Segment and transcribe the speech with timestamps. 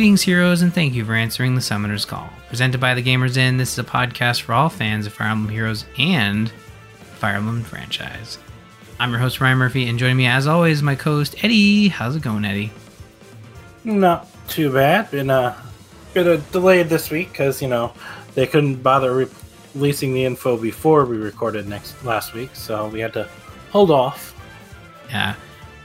[0.00, 2.30] Greetings, heroes, and thank you for answering the Summoner's Call.
[2.48, 5.52] Presented by the Gamers Inn, this is a podcast for all fans of Fire Emblem
[5.52, 6.50] Heroes and
[7.16, 8.38] Fire Emblem franchise.
[8.98, 11.88] I'm your host, Ryan Murphy, and joining me, as always, my co host, Eddie.
[11.88, 12.72] How's it going, Eddie?
[13.84, 15.10] Not too bad.
[15.10, 17.92] Been uh, a bit of delayed this week because you know
[18.34, 19.28] they couldn't bother re-
[19.74, 23.28] releasing the info before we recorded next last week, so we had to
[23.70, 24.34] hold off.
[25.10, 25.34] Yeah,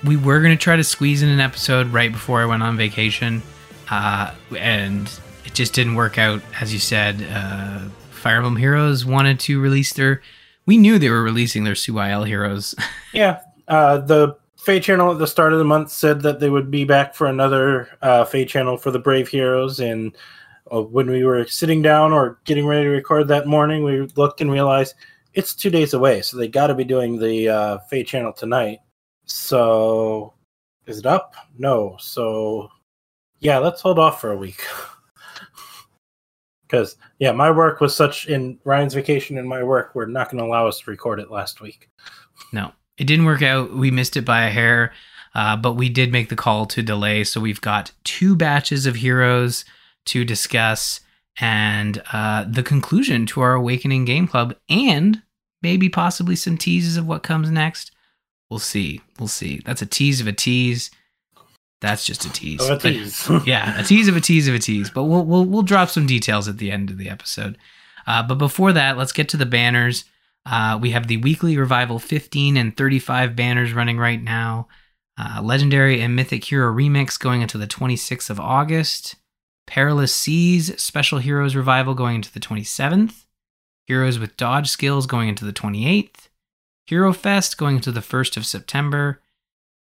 [0.06, 2.78] we were going to try to squeeze in an episode right before I went on
[2.78, 3.42] vacation,
[3.90, 5.08] uh, and
[5.46, 6.42] it just didn't work out.
[6.60, 10.22] As you said, uh, Fire Emblem Heroes wanted to release their.
[10.66, 12.76] We knew they were releasing their CYL Heroes.
[13.14, 13.40] Yeah,
[13.70, 16.84] uh, the Feh channel at the start of the month said that they would be
[16.84, 20.14] back for another uh, channel for the Brave Heroes, and
[20.74, 24.42] uh, when we were sitting down or getting ready to record that morning, we looked
[24.42, 24.96] and realized
[25.34, 28.80] it's two days away, so they got to be doing the uh, channel tonight.
[29.26, 30.34] So,
[30.88, 31.36] is it up?
[31.58, 31.96] No.
[32.00, 32.70] So,
[33.46, 34.64] yeah, let's hold off for a week.
[36.68, 40.40] Because, yeah, my work was such in Ryan's vacation and my work were not going
[40.40, 41.92] to allow us to record it last week.
[42.52, 43.72] No, it didn't work out.
[43.74, 44.92] We missed it by a hair,
[45.36, 47.24] uh, but we did make the call to delay.
[47.24, 49.64] So we've got two batches of heroes
[50.06, 51.02] to discuss
[51.40, 55.22] and uh, the conclusion to our Awakening Game Club and
[55.62, 57.92] maybe possibly some teases of what comes next.
[58.50, 59.02] We'll see.
[59.20, 59.62] We'll see.
[59.64, 60.90] That's a tease of a tease.
[61.86, 62.62] That's just a tease.
[62.64, 62.84] Oh, a But-
[63.48, 64.90] yeah, a tease of a tease of a tease.
[64.90, 67.58] But we'll we'll we'll drop some details at the end of the episode.
[68.08, 70.06] Uh, but before that, let's get to the banners.
[70.46, 74.68] Uh, we have the weekly revival 15 and 35 banners running right now.
[75.18, 79.16] Uh, Legendary and Mythic Hero Remix going into the 26th of August.
[79.68, 83.26] Perilous Seas Special Heroes Revival going into the 27th.
[83.86, 86.30] Heroes with Dodge Skills going into the 28th.
[86.86, 89.22] Hero Fest going into the 1st of September.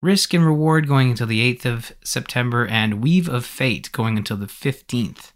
[0.03, 4.35] Risk and Reward going until the 8th of September, and Weave of Fate going until
[4.35, 5.31] the 15th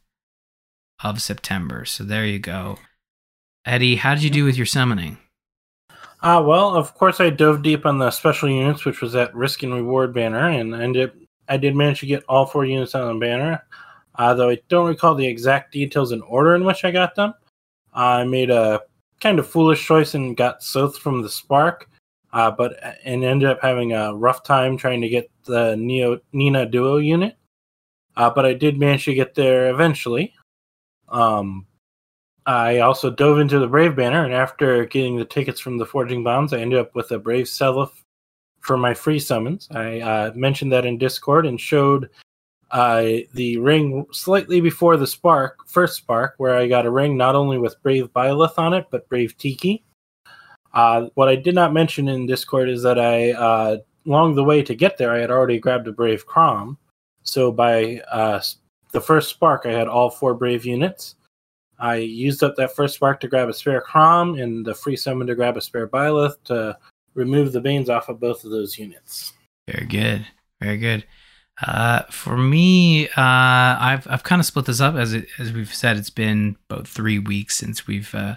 [1.02, 1.86] of September.
[1.86, 2.78] So there you go.
[3.66, 5.20] Eddie, how did you do with your summoning?
[6.22, 9.64] Ah, well, of course, I dove deep on the special units, which was that risk
[9.64, 11.14] and reward banner, and I ended,
[11.48, 13.64] I did manage to get all four units on the banner.
[14.16, 17.34] Uh, though I don't recall the exact details in order in which I got them.
[17.94, 18.82] I made a
[19.22, 21.88] kind of foolish choice and got Sothe from the Spark,
[22.34, 26.66] uh, but and ended up having a rough time trying to get the Neo Nina
[26.66, 27.38] Duo unit.
[28.16, 30.34] Uh, but I did manage to get there eventually.
[31.10, 31.68] Um,
[32.46, 36.24] I also dove into the Brave banner, and after getting the tickets from the Forging
[36.24, 37.92] Bounds, I ended up with a Brave Seliph
[38.62, 39.68] for my free summons.
[39.72, 42.10] I uh, mentioned that in Discord and showed
[42.72, 47.36] uh, the ring slightly before the spark, first spark, where I got a ring not
[47.36, 49.84] only with Brave Byleth on it, but Brave Tiki.
[50.74, 54.62] Uh, what I did not mention in Discord is that I, uh, along the way
[54.64, 56.78] to get there, I had already grabbed a Brave Chrom.
[57.24, 58.42] So by uh,
[58.92, 61.16] the first spark, I had all four Brave units.
[61.80, 65.28] I used up that first spark to grab a spare Chrom and the free summon
[65.28, 66.78] to grab a spare Byleth to
[67.14, 69.34] remove the Banes off of both of those units.
[69.68, 70.26] Very good.
[70.62, 71.06] Very good.
[71.66, 75.74] Uh, for me, uh, I've I've kind of split this up as it, as we've
[75.74, 75.98] said.
[75.98, 78.36] It's been about three weeks since we've uh,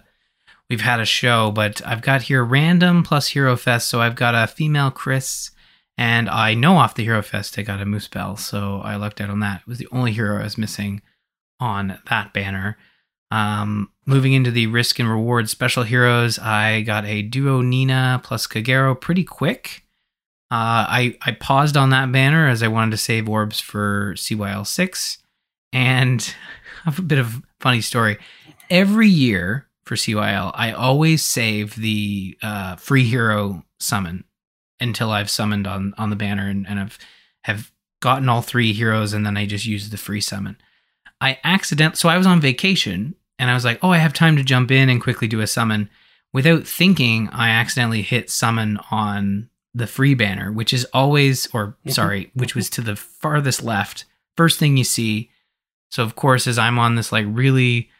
[0.70, 3.88] we've had a show, but I've got here random plus Hero Fest.
[3.88, 5.50] So I've got a female Kris,
[5.98, 9.20] and I know off the Hero Fest I got a Moose Bell, so I lucked
[9.20, 9.62] out on that.
[9.62, 11.02] It was the only hero I was missing
[11.58, 12.78] on that banner.
[13.32, 18.46] Um, moving into the risk and reward special heroes, I got a duo Nina plus
[18.46, 19.84] Kagero pretty quick.
[20.52, 24.66] Uh, I I paused on that banner as I wanted to save orbs for CYL
[24.66, 25.18] six,
[25.72, 26.34] and
[26.86, 28.18] I have a bit of funny story.
[28.68, 34.24] Every year for CYL, I always save the uh, free hero summon
[34.78, 36.98] until I've summoned on on the banner and, and I've
[37.44, 40.56] have gotten all three heroes, and then I just use the free summon.
[41.20, 44.36] I accident so I was on vacation and I was like, oh, I have time
[44.36, 45.88] to jump in and quickly do a summon.
[46.32, 52.30] Without thinking, I accidentally hit summon on the free banner, which is always, or sorry,
[52.34, 54.04] which was to the farthest left,
[54.36, 55.30] first thing you see.
[55.90, 57.90] So of course, as I'm on this like really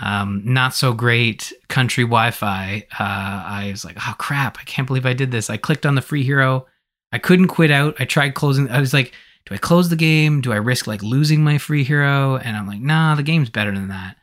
[0.00, 5.06] um, not so great country Wi-Fi, uh, I was like, oh crap, I can't believe
[5.06, 5.50] I did this.
[5.50, 6.66] I clicked on the free hero.
[7.12, 7.96] I couldn't quit out.
[7.98, 8.68] I tried closing.
[8.68, 9.12] I was like,
[9.46, 10.40] do I close the game?
[10.40, 12.36] Do I risk like losing my free hero?
[12.36, 14.16] And I'm like, nah, the game's better than that.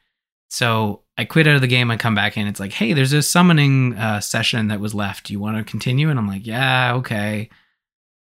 [0.49, 1.89] So I quit out of the game.
[1.89, 2.45] I come back in.
[2.45, 5.25] It's like, hey, there's a summoning uh, session that was left.
[5.25, 6.09] Do you want to continue?
[6.09, 7.49] And I'm like, yeah, okay.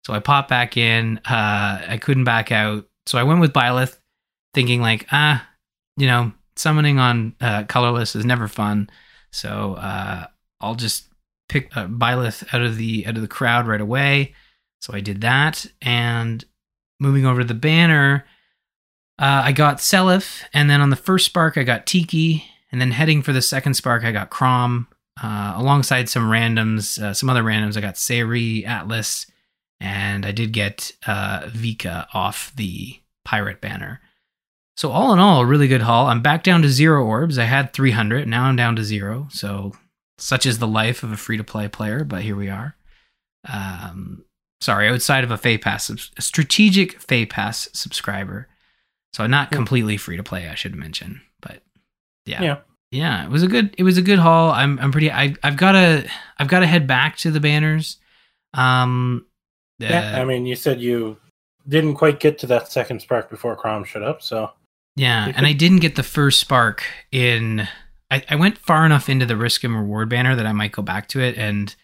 [0.06, 1.18] So I pop back in.
[1.18, 2.86] Uh, I couldn't back out.
[3.06, 3.98] So I went with Byleth,
[4.54, 5.46] thinking like, ah,
[5.96, 6.32] you know,
[6.62, 8.88] summoning on uh, colorless is never fun.
[9.30, 10.26] So uh,
[10.60, 11.08] I'll just
[11.48, 14.34] pick uh, Byleth out of the out of the crowd right away.
[14.80, 16.44] So I did that, and
[16.98, 18.24] moving over to the banner,
[19.18, 22.90] Uh, I got Seliph, and then on the first spark, I got Tiki, and then
[22.90, 24.86] heading for the second spark, I got Chrom,
[25.22, 27.76] uh, alongside some randoms, uh, some other randoms.
[27.76, 29.30] I got Sayri, Atlas,
[29.78, 34.00] and I did get uh, Vika off the pirate banner.
[34.76, 36.06] So all in all, a really good haul.
[36.06, 37.38] I'm back down to zero orbs.
[37.38, 39.28] I had 300, now I'm down to zero.
[39.30, 39.72] So
[40.18, 42.76] such is the life of a free to play player, but here we are.
[43.52, 44.24] Um,
[44.60, 48.48] sorry, outside of a Feh Pass, a strategic Feh Pass subscriber.
[49.12, 51.62] So not completely free to play, I should mention, but
[52.24, 52.42] yeah.
[52.42, 52.56] Yeah.
[52.92, 54.50] Yeah, it was a good it was a good haul.
[54.50, 56.06] I'm I'm pretty I I've got to
[56.38, 57.96] I've got to head back to the banners.
[58.52, 59.26] Um
[59.78, 61.16] Yeah, I uh, mean, you said you
[61.66, 64.50] didn't quite get to that second spark before Chrom showed up, so
[64.96, 67.68] yeah, and I didn't get the first spark in
[68.10, 70.82] I, I went far enough into the risk and reward banner that I might go
[70.82, 71.74] back to it and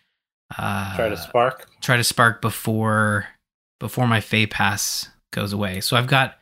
[0.59, 1.69] uh try to spark.
[1.81, 3.27] try to spark before
[3.81, 5.81] before my Feh pass goes away.
[5.81, 6.37] So I've got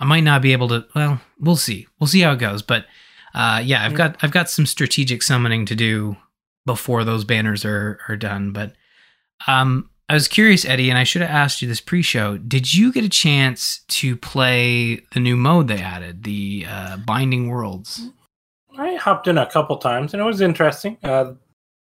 [0.00, 1.86] I might not be able to well, we'll see.
[1.98, 2.60] We'll see how it goes.
[2.62, 2.84] But
[3.34, 6.16] uh yeah, I've got I've got some strategic summoning to do
[6.66, 8.52] before those banners are are done.
[8.52, 8.74] But
[9.46, 12.36] um I was curious, Eddie, and I should have asked you this pre-show.
[12.36, 17.48] Did you get a chance to play the new mode they added, the uh, Binding
[17.48, 18.10] Worlds?
[18.76, 20.98] I hopped in a couple times and it was interesting.
[21.02, 21.32] Uh,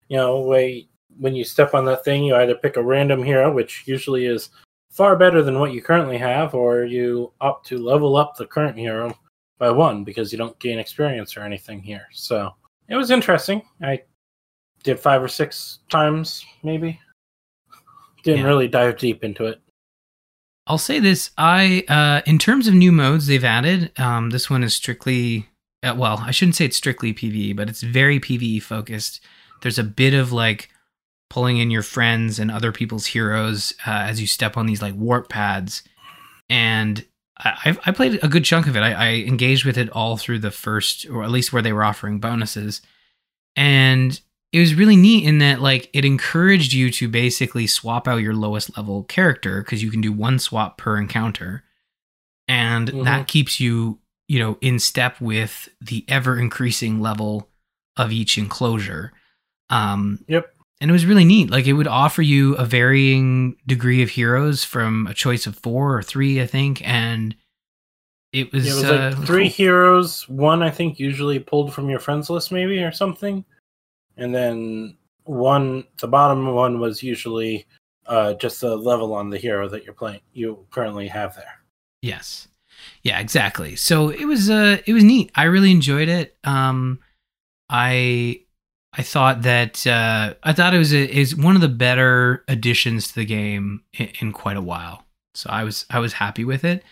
[0.06, 0.86] you know, way
[1.18, 4.50] when you step on that thing, you either pick a random hero, which usually is
[4.90, 8.78] far better than what you currently have, or you opt to level up the current
[8.78, 9.12] hero
[9.58, 12.06] by one because you don't gain experience or anything here.
[12.12, 12.52] So
[12.86, 13.62] it was interesting.
[13.82, 14.02] I
[14.84, 17.00] did five or six times, maybe.
[18.24, 18.46] Didn't Yeah.
[18.46, 19.60] really dive deep into it.
[20.66, 24.64] I'll say this: I, uh, in terms of new modes they've added, um, this one
[24.64, 25.48] is strictly,
[25.82, 29.20] uh, well, I shouldn't say it's strictly PVE, but it's very PVE focused.
[29.62, 30.70] There's a bit of like
[31.30, 34.94] pulling in your friends and other people's heroes uh, as you step on these like
[34.94, 35.82] warp pads,
[36.48, 37.04] and
[37.36, 38.80] I, I've- played a good chunk of it.
[38.80, 41.84] I, I engaged with it all through the first, or at least where they were
[41.84, 42.80] offering bonuses,
[43.54, 44.18] and
[44.54, 48.34] it was really neat in that like it encouraged you to basically swap out your
[48.34, 51.64] lowest level character because you can do one swap per encounter
[52.46, 53.04] and Mhm.
[53.04, 53.98] that keeps you
[54.28, 57.50] you know in step with the ever increasing level
[57.96, 59.12] of each enclosure
[59.70, 60.54] um Yep.
[60.80, 64.62] and it was really neat like it would offer you a varying degree of heroes
[64.62, 67.34] from a choice of four or three i think and
[68.32, 69.52] it was, It was uh, like three cool.
[69.52, 70.28] heroes.
[70.28, 73.44] One, I think, usually pulled from your friends list, maybe or something,
[74.16, 75.84] and then one.
[76.00, 77.66] The bottom one was usually
[78.06, 80.20] uh, just a level on the hero that you're playing.
[80.32, 81.60] You currently have there.
[82.02, 82.48] Yes.
[83.02, 83.76] Yeah, exactly.
[83.76, 85.30] So it was uh it was neat.
[85.34, 86.36] I really enjoyed it.
[86.44, 87.00] Um
[87.68, 88.42] I
[88.92, 93.08] I thought that uh I thought it was a, is one of the better additions
[93.08, 95.06] to the game in, in quite a while.
[95.34, 96.84] So I was I was happy with it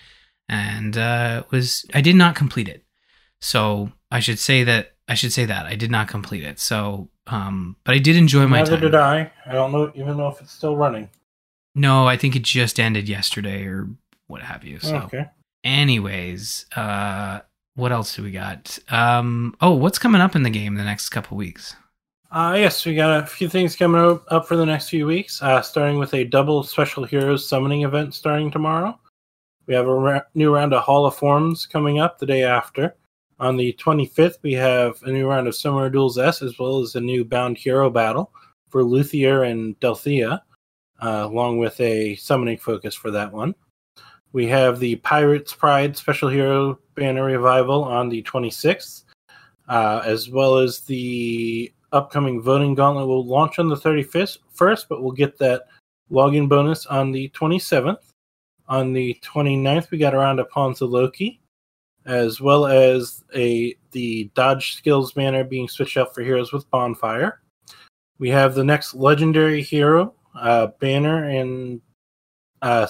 [0.48, 2.84] and uh was I did not complete it.
[3.40, 6.58] So I should say that I should say that I did not complete it.
[6.60, 8.80] So um but I did enjoy my Neither time.
[8.80, 9.32] did I.
[9.46, 11.08] I don't know even know if it's still running.
[11.74, 13.88] No, I think it just ended yesterday or
[14.26, 14.78] what have you.
[14.78, 15.26] So Okay.
[15.64, 17.40] anyways uh
[17.74, 21.08] what else do we got um oh what's coming up in the game the next
[21.10, 21.74] couple weeks
[22.30, 24.00] Uh, yes, we got a few things coming
[24.30, 28.14] up, for the next few weeks, uh, starting with a double Special Heroes summoning event
[28.14, 28.98] starting tomorrow.
[29.66, 32.94] We have a ra- new round of Hall of Forms coming up the day after.
[33.42, 36.94] On the 25th, we have a new round of Summoner Duels S, as well as
[36.94, 38.30] a new Bound Hero battle
[38.68, 40.38] for Luthier and Delthea,
[41.02, 43.52] uh, along with a summoning focus for that one.
[44.32, 49.06] We have the Pirates Pride Special Hero Banner Revival on the 26th,
[49.68, 55.02] uh, as well as the upcoming voting gauntlet will launch on the 31st, first, but
[55.02, 55.62] we'll get that
[56.12, 58.12] login bonus on the 27th.
[58.68, 61.41] On the 29th, we got around Pawns of Loki,
[62.06, 67.40] as well as a the dodge skills banner being switched out for heroes with bonfire.
[68.18, 71.80] We have the next legendary hero uh, banner and
[72.60, 72.86] uh,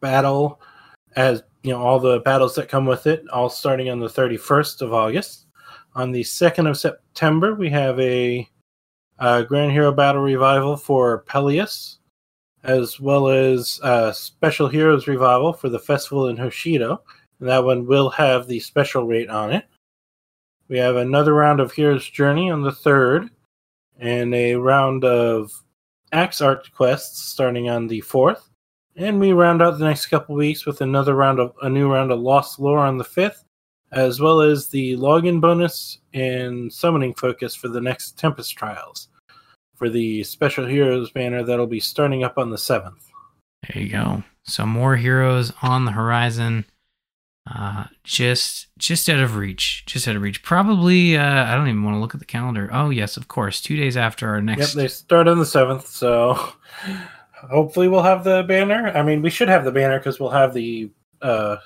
[0.00, 0.60] battle,
[1.16, 4.82] as you know, all the battles that come with it, all starting on the 31st
[4.82, 5.46] of August.
[5.94, 8.48] On the 2nd of September, we have a
[9.18, 11.98] uh, Grand Hero Battle Revival for Peleus,
[12.62, 16.98] as well as uh, Special Heroes Revival for the festival in Hoshido.
[17.40, 19.64] That one will have the special rate on it.
[20.68, 23.30] We have another round of Heroes Journey on the 3rd,
[23.98, 25.50] and a round of
[26.12, 28.42] Axe Art quests starting on the 4th.
[28.96, 32.10] And we round out the next couple weeks with another round of a new round
[32.10, 33.44] of Lost Lore on the 5th,
[33.92, 39.08] as well as the login bonus and summoning focus for the next Tempest Trials
[39.76, 43.04] for the Special Heroes banner that'll be starting up on the 7th.
[43.72, 46.64] there you go so more heroes on the horizon
[47.54, 50.42] Uh, just just out of reach, just out of reach.
[50.42, 52.68] Probably, uh, I don't even want to look at the calendar.
[52.72, 54.74] Oh yes, of course, two days after our next.
[54.74, 56.34] Yep, they start on the seventh, so
[57.32, 58.88] hopefully we'll have the banner.
[58.88, 60.90] I mean, we should have the banner because we'll have the
[61.22, 61.56] uh,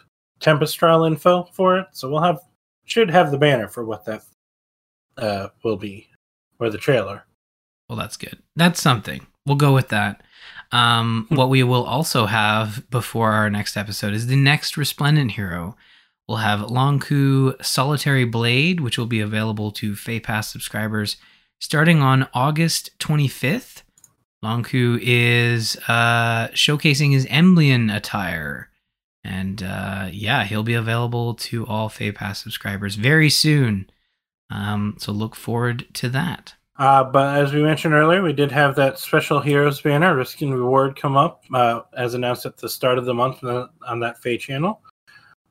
[0.40, 1.86] Tempest trial info for it.
[1.92, 2.40] So we'll have
[2.84, 4.22] should have the banner for what that
[5.16, 6.08] uh, will be,
[6.60, 7.24] or the trailer.
[7.88, 8.38] Well, that's good.
[8.54, 9.26] That's something.
[9.46, 10.22] We'll go with that.
[10.72, 15.76] Um, what we will also have before our next episode is the next Resplendent hero.
[16.28, 21.16] We'll have Lon'qu Solitary Blade, which will be available to Feh Pass subscribers
[21.60, 23.82] starting on August 25th.
[24.44, 28.70] Lon'qu is uh, showcasing his Emblian attire.
[29.24, 33.88] And uh, yeah, he'll be available to all Feh Pass subscribers very soon.
[34.50, 36.54] Um, so look forward to that.
[36.82, 40.52] Uh, but as we mentioned earlier, we did have that special heroes banner, risk and
[40.52, 44.36] reward, come up uh, as announced at the start of the month on that Feh
[44.36, 44.82] channel.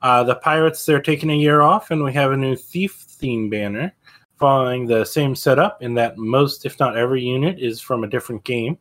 [0.01, 3.49] Uh, the pirates they're taking a year off, and we have a new thief theme
[3.49, 3.95] banner
[4.39, 8.43] following the same setup in that most, if not every, unit is from a different
[8.43, 8.77] game.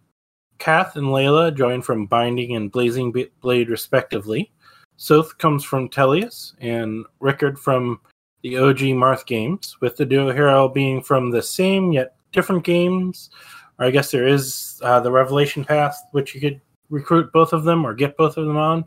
[0.59, 4.50] Kath and Layla join from Binding and Blazing Blade, respectively.
[4.97, 8.00] Sothe comes from Tellius, and Rickard from
[8.42, 13.30] the OG Marth games, with the duo hero being from the same yet different games.
[13.78, 16.60] Or I guess there is uh, the Revelation Path, which you could
[16.90, 18.84] recruit both of them or get both of them on.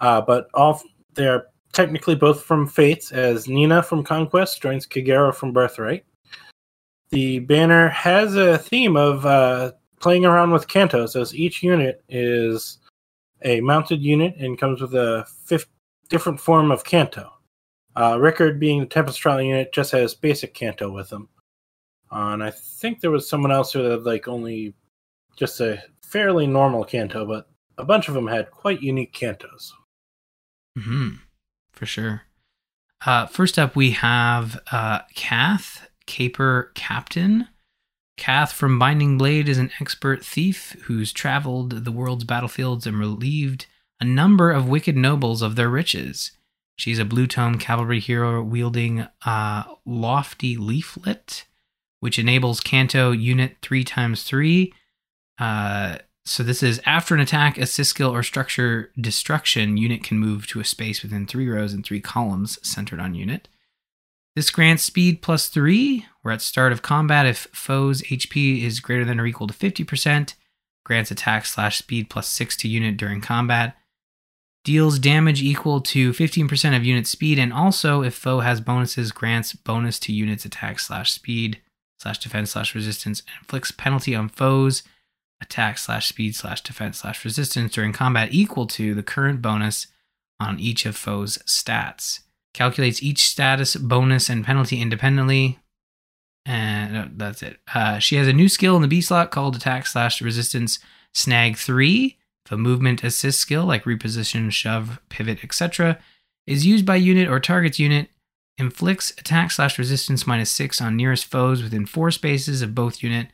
[0.00, 0.80] Uh, but all
[1.14, 6.04] they're technically both from Fates, as Nina from Conquest joins Kagero from Birthright.
[7.10, 12.78] The banner has a theme of uh, playing around with cantos, as each unit is
[13.42, 15.66] a mounted unit and comes with a fifth
[16.08, 17.30] different form of canto.
[17.94, 21.28] Uh, Rickard, being the Tempest Trial unit, just has basic canto with them.
[22.10, 24.74] Uh, and I think there was someone else who had like only
[25.36, 27.48] just a fairly normal canto, but
[27.78, 29.72] a bunch of them had quite unique cantos.
[30.78, 31.16] Hmm,
[31.72, 32.22] for sure.
[33.04, 37.48] Uh, first up, we have uh, Kath, Caper Captain.
[38.16, 43.66] Kath from Binding Blade is an expert thief who's traveled the world's battlefields and relieved
[44.00, 46.32] a number of wicked nobles of their riches.
[46.76, 51.46] She's a blue tome cavalry hero wielding a lofty leaflet
[52.00, 54.72] which enables Canto unit three times three.
[55.38, 60.46] Uh, so this is after an attack, assist skill, or structure destruction, unit can move
[60.48, 63.48] to a space within three rows and three columns centered on unit.
[64.34, 69.04] This grants speed plus three, where at start of combat, if foe's HP is greater
[69.04, 70.34] than or equal to 50%,
[70.84, 73.76] grants attack slash speed plus six to unit during combat.
[74.64, 79.52] Deals damage equal to 15% of unit speed, and also if foe has bonuses, grants
[79.52, 81.60] bonus to unit's attack slash speed
[81.98, 84.82] slash defense slash resistance and inflicts penalty on foes
[85.40, 89.86] attack slash speed slash defense slash resistance during combat equal to the current bonus
[90.40, 92.20] on each of foes stats.
[92.54, 95.58] Calculates each status bonus and penalty independently
[96.46, 97.58] and uh, that's it.
[97.74, 100.78] Uh, she has a new skill in the b slot called attack slash resistance
[101.12, 105.98] snag 3 if a movement assist skill like reposition shove pivot etc
[106.46, 108.10] is used by unit or targets unit
[108.58, 113.28] inflicts attack slash resistance minus 6 on nearest foes within 4 spaces of both unit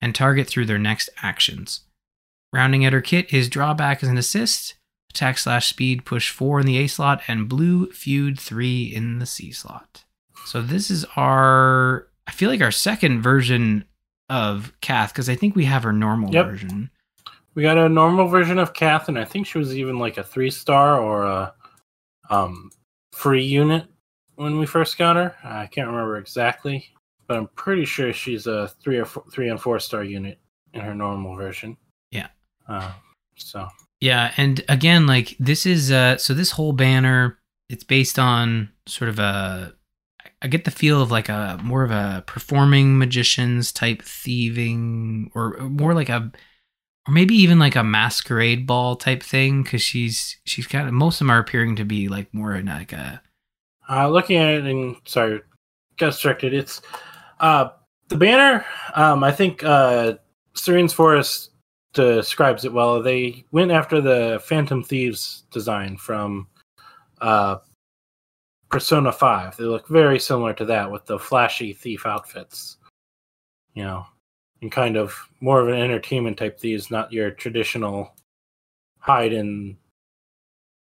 [0.00, 1.80] and target through their next actions.
[2.52, 4.74] Rounding out her kit is drawback as an assist,
[5.10, 9.26] attack slash speed push 4 in the A slot, and blue feud 3 in the
[9.26, 10.04] C slot.
[10.44, 13.84] So this is our, I feel like our second version
[14.28, 16.46] of Kath, because I think we have her normal yep.
[16.46, 16.90] version.
[17.54, 20.22] We got a normal version of Kath, and I think she was even like a
[20.22, 21.54] three star or a
[22.28, 22.70] um,
[23.12, 23.86] free unit
[24.36, 25.34] when we first got her.
[25.42, 26.88] I can't remember exactly,
[27.26, 30.38] but I'm pretty sure she's a three or four, three and four star unit
[30.72, 31.76] in her normal version.
[32.10, 32.28] Yeah.
[32.68, 32.92] Uh,
[33.36, 33.68] so.
[34.00, 37.38] Yeah, and again, like this is uh, so this whole banner,
[37.68, 39.74] it's based on sort of a.
[40.42, 45.56] I get the feel of like a more of a performing magicians type thieving, or
[45.60, 46.30] more like a
[47.08, 51.16] or maybe even like a masquerade ball type thing because she's she's kind of most
[51.16, 53.22] of them are appearing to be like more in like a
[53.88, 55.40] uh, looking at it and sorry,
[55.96, 56.54] got distracted.
[56.54, 56.82] It's
[57.40, 57.70] uh,
[58.08, 58.64] the banner.
[58.94, 60.14] Um, I think uh,
[60.54, 61.50] Serene's Forest
[61.92, 63.02] describes it well.
[63.02, 66.48] They went after the Phantom Thieves design from
[67.20, 67.56] uh,
[68.68, 69.56] Persona Five.
[69.56, 72.76] They look very similar to that with the flashy thief outfits.
[73.74, 74.06] You know,
[74.62, 78.14] and kind of more of an entertainment type thieves, not your traditional
[78.98, 79.76] hide and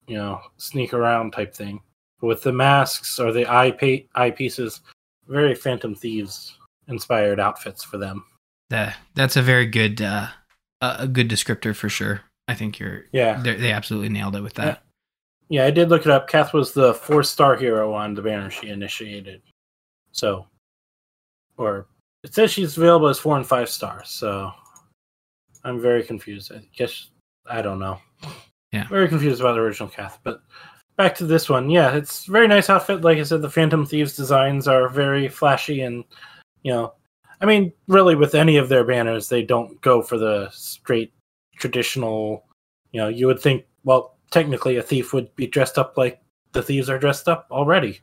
[0.07, 1.81] you know sneak around type thing
[2.21, 4.81] with the masks or the eye pa- eyepieces,
[5.29, 6.57] very Phantom Thieves
[6.89, 8.25] inspired outfits for them.
[8.71, 10.29] Yeah, that's a very good uh,
[10.81, 12.23] a good descriptor for sure.
[12.49, 14.83] I think you're yeah they absolutely nailed it with that.
[15.49, 16.29] Yeah, I did look it up.
[16.29, 19.43] Kath was the four star hero on the banner she initiated.
[20.13, 20.47] So,
[21.57, 21.87] or
[22.23, 24.11] it says she's available as four and five stars.
[24.11, 24.53] So,
[25.65, 26.53] I'm very confused.
[26.53, 27.11] I guess
[27.47, 27.99] I don't know.
[28.73, 28.87] Yeah.
[28.87, 30.21] very confused about the original Kath.
[30.23, 30.43] But
[31.01, 31.71] back to this one.
[31.71, 33.01] Yeah, it's very nice outfit.
[33.01, 36.05] Like I said, the Phantom Thieves designs are very flashy and
[36.63, 36.93] you know,
[37.41, 41.13] I mean, really, with any of their banners, they don't go for the straight
[41.57, 42.45] traditional.
[42.93, 46.21] You know, you would think, well, technically, a thief would be dressed up like
[46.53, 48.01] the thieves are dressed up already.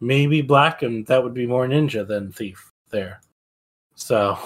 [0.00, 3.20] Maybe black, and that would be more ninja than thief there.
[3.94, 4.38] So,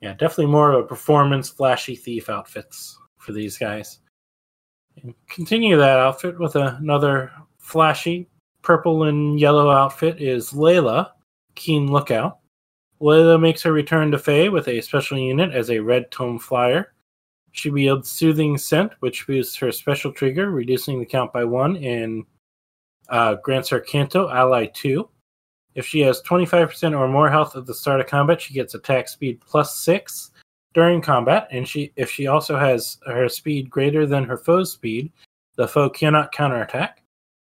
[0.00, 3.99] yeah, definitely more of a performance, flashy thief outfits for these guys.
[5.02, 8.28] And continue that outfit with another flashy
[8.62, 11.10] purple and yellow outfit is Layla,
[11.54, 12.38] Keen Lookout.
[13.00, 16.92] Layla makes her return to Feh with a special unit as a red tome flyer.
[17.52, 22.24] She wields Soothing Scent, which boosts her special trigger, reducing the count by one, and
[23.08, 25.08] uh, grants her Canto Ally 2.
[25.74, 29.08] If she has 25% or more health at the start of combat, she gets attack
[29.08, 30.30] speed plus 6
[30.74, 35.10] during combat, and she if she also has her speed greater than her foe's speed,
[35.56, 37.02] the foe cannot counterattack.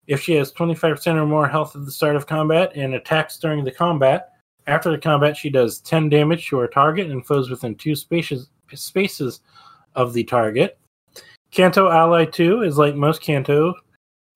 [0.07, 3.63] If she has 25% or more health at the start of combat and attacks during
[3.63, 4.31] the combat,
[4.67, 8.49] after the combat she does 10 damage to her target and foes within two spaces
[8.73, 9.41] spaces
[9.95, 10.79] of the target.
[11.51, 13.73] Canto Ally 2 is like most Canto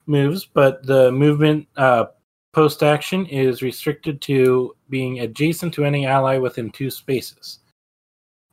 [0.05, 2.05] moves, but the movement uh,
[2.53, 7.59] post action is restricted to being adjacent to any ally within two spaces.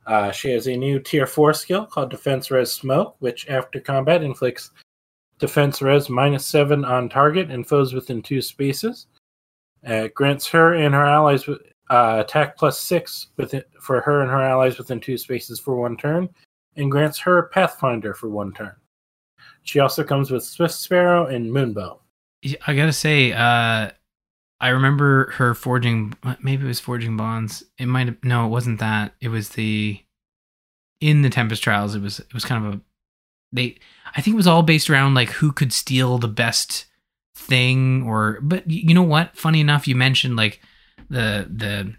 [0.05, 4.23] Uh, she has a new tier 4 skill called Defense Res Smoke, which after combat
[4.23, 4.71] inflicts
[5.39, 9.07] defense res minus 7 on target and foes within two spaces.
[9.85, 14.41] Uh, grants her and her allies uh, attack plus 6 within, for her and her
[14.41, 16.29] allies within two spaces for one turn,
[16.77, 18.75] and grants her Pathfinder for one turn.
[19.63, 21.99] She also comes with Swift Sparrow and Moonbow.
[22.67, 23.91] I gotta say, uh,
[24.59, 26.13] I remember her forging.
[26.41, 27.63] Maybe it was forging bonds.
[27.77, 28.23] It might have.
[28.23, 29.13] No, it wasn't that.
[29.19, 30.01] It was the
[31.03, 31.95] in the Tempest Trials.
[31.95, 32.19] It was.
[32.19, 32.81] It was kind of a.
[33.51, 33.77] They.
[34.15, 36.85] I think it was all based around like who could steal the best
[37.35, 38.39] thing, or.
[38.41, 39.35] But you know what?
[39.35, 40.61] Funny enough, you mentioned like
[41.09, 41.93] the the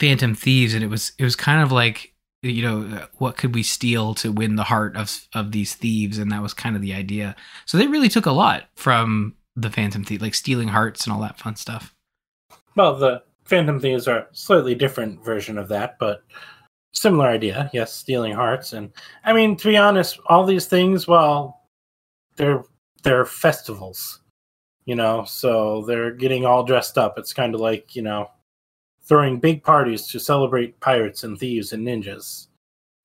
[0.00, 3.54] Phantom Thieves, and it was it was kind of like you know uh, what could
[3.54, 6.80] we steal to win the heart of of these thieves, and that was kind of
[6.80, 7.36] the idea.
[7.66, 11.20] So they really took a lot from the Phantom Thief, like stealing hearts and all
[11.20, 11.94] that fun stuff.
[12.74, 16.24] Well, the Phantom Thieves are a slightly different version of that, but
[16.92, 17.70] similar idea.
[17.72, 18.90] Yes, stealing hearts, and
[19.24, 21.62] I mean to be honest, all these things, well,
[22.36, 22.64] they're
[23.02, 24.20] they're festivals,
[24.84, 27.18] you know, so they're getting all dressed up.
[27.18, 28.30] It's kind of like you know
[29.02, 32.46] throwing big parties to celebrate pirates and thieves and ninjas,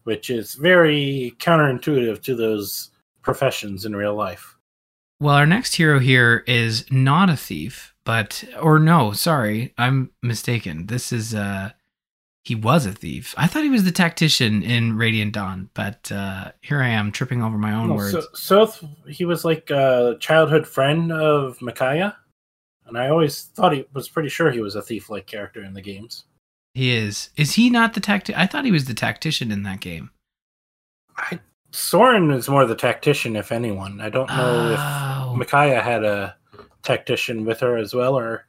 [0.04, 2.92] which is very counterintuitive to those
[3.24, 4.58] professions in real life.
[5.20, 10.86] Well, our next hero here is not a thief, but or no, sorry, I'm mistaken.
[10.88, 11.72] This is uh
[12.48, 13.34] he was a thief.
[13.38, 17.44] I thought he was the tactician in Radiant Dawn, but uh here I am tripping
[17.44, 18.12] over my own No, words.
[18.12, 22.16] so, Sothe, he was like a childhood friend of Micaiah,
[22.86, 25.82] and I always thought he was pretty sure he was a thief-like character in the
[25.82, 26.24] games.
[26.74, 27.32] he is.
[27.36, 30.12] Is he not the tacti I thought he was the tactician in that game.
[31.18, 31.40] I,
[31.72, 34.00] Soren is more the tactician, if anyone.
[34.00, 35.32] I don't know Oh.
[35.34, 36.36] if Micaiah had a
[36.84, 38.46] tactician with her as well, or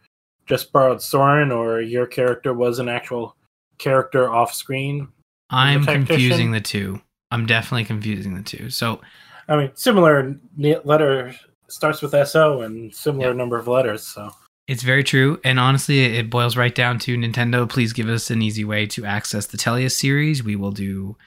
[0.47, 3.35] just borrowed Soren, or your character was an actual
[3.79, 5.09] character off screen.
[5.51, 6.07] I'm tactician?
[6.07, 7.01] confusing the two.
[7.31, 8.71] I'm definitely confusing the two.
[8.71, 9.01] So
[9.49, 11.35] I mean, similar letter
[11.69, 13.37] starts with SO and similar Yep.
[13.37, 14.03] number of letters.
[14.07, 14.31] So
[14.67, 17.69] It's very true, and honestly, it boils right down to Nintendo.
[17.69, 20.43] Please give us an easy way to access the Tellius series.
[20.43, 21.17] We will do.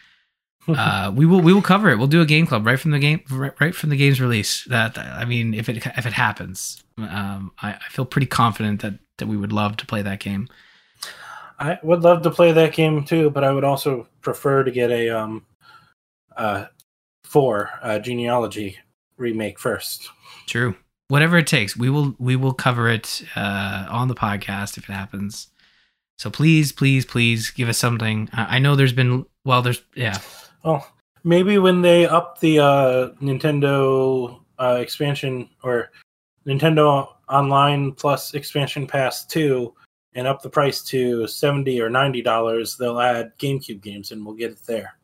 [0.68, 1.98] Uh, we will we will cover it.
[1.98, 4.64] We'll do a game club right from the game right, right from the game's release.
[4.66, 9.00] That I mean, if it if it happens, um, I, I feel pretty confident that
[9.18, 10.48] that we would love to play that game.
[11.62, 14.90] I would love to play that game too, but I would also prefer to get
[14.90, 15.46] a um
[16.36, 16.66] uh
[17.24, 18.78] four uh, genealogy
[19.18, 20.10] remake first.
[20.48, 20.76] True.
[21.08, 24.94] Whatever it takes, we will we will cover it uh, on the podcast if it
[24.94, 25.48] happens.
[26.18, 28.30] So please, please, please give us something.
[28.34, 30.18] I I know there's been well, there's yeah.
[30.64, 30.88] Well,
[31.24, 35.92] maybe when they up the uh, Nintendo uh, expansion or
[36.48, 39.74] Nintendo Online Plus expansion pass two
[40.14, 44.36] and up the price to seventy or ninety dollars, they'll add GameCube games and we'll
[44.36, 44.96] get it there.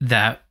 [0.00, 0.42] That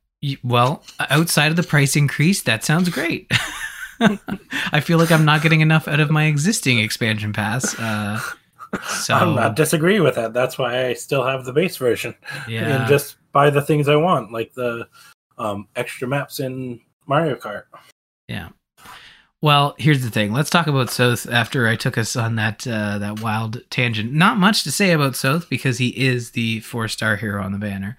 [0.42, 3.30] well, outside of the price increase, that sounds great.
[4.00, 7.78] I feel like I'm not getting enough out of my existing expansion pass.
[7.78, 8.20] Uh,
[8.88, 10.32] so I'm not disagreeing with that.
[10.32, 12.14] That's why I still have the base version
[12.48, 14.88] yeah, and just buy the things I want, like the
[15.38, 17.64] um, extra maps in Mario Kart.
[18.28, 18.50] Yeah.
[19.42, 20.34] Well, here's the thing.
[20.34, 24.12] Let's talk about Sothe after I took us on that uh, that wild tangent.
[24.12, 27.58] Not much to say about Sothe because he is the four star hero on the
[27.58, 27.96] banner.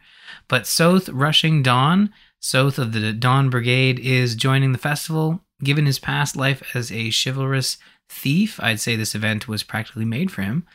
[0.48, 5.42] But Sothe rushing Dawn, Sothe of the Dawn Brigade, is joining the festival.
[5.64, 7.78] Given his past life as a chivalrous
[8.08, 10.68] thief, I'd say this event was practically made for him.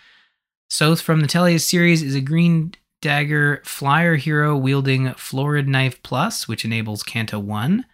[0.69, 6.49] Sothe from the Tellius series is a green dagger flyer hero wielding Florid Knife Plus,
[6.49, 7.85] which enables Canto 1.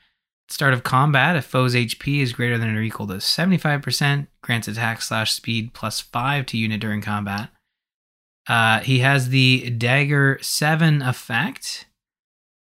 [0.48, 5.00] Start of combat, if foe's HP is greater than or equal to 75%, grants attack
[5.00, 7.48] slash speed plus 5 to unit during combat.
[8.48, 11.86] Uh, he has the Dagger 7 effect.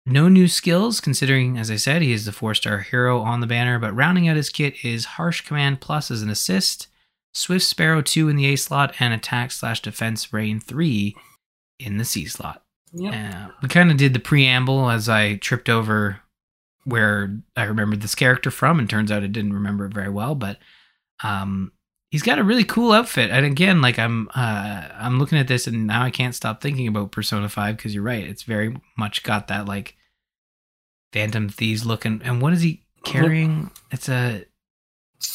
[0.06, 3.46] No new skills, considering, as I said, he is the 4 star hero on the
[3.46, 6.88] banner, but rounding out his kit is Harsh Command Plus as an assist,
[7.32, 11.14] Swift Sparrow 2 in the A slot, and Attack slash Defense Rain 3
[11.78, 12.62] in the C slot.
[12.92, 13.14] Yep.
[13.14, 16.20] Uh, we kind of did the preamble as I tripped over
[16.84, 20.34] where I remembered this character from, and turns out I didn't remember it very well.
[20.34, 20.58] But
[21.22, 21.72] um,
[22.10, 25.66] he's got a really cool outfit, and again, like I'm uh, I'm looking at this,
[25.66, 29.22] and now I can't stop thinking about Persona Five because you're right, it's very much
[29.22, 29.96] got that like
[31.12, 33.70] Phantom Thieves look, and, and what is he carrying?
[33.90, 34.44] It's a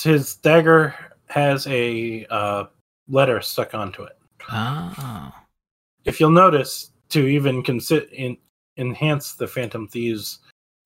[0.03, 0.95] His dagger
[1.27, 2.65] has a uh,
[3.07, 4.17] letter stuck onto it.
[4.51, 5.33] oh
[6.05, 8.37] If you'll notice, to even consider in,
[8.77, 10.39] enhance the Phantom Thieves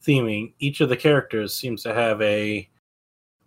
[0.05, 2.69] theming, each of the characters seems to have a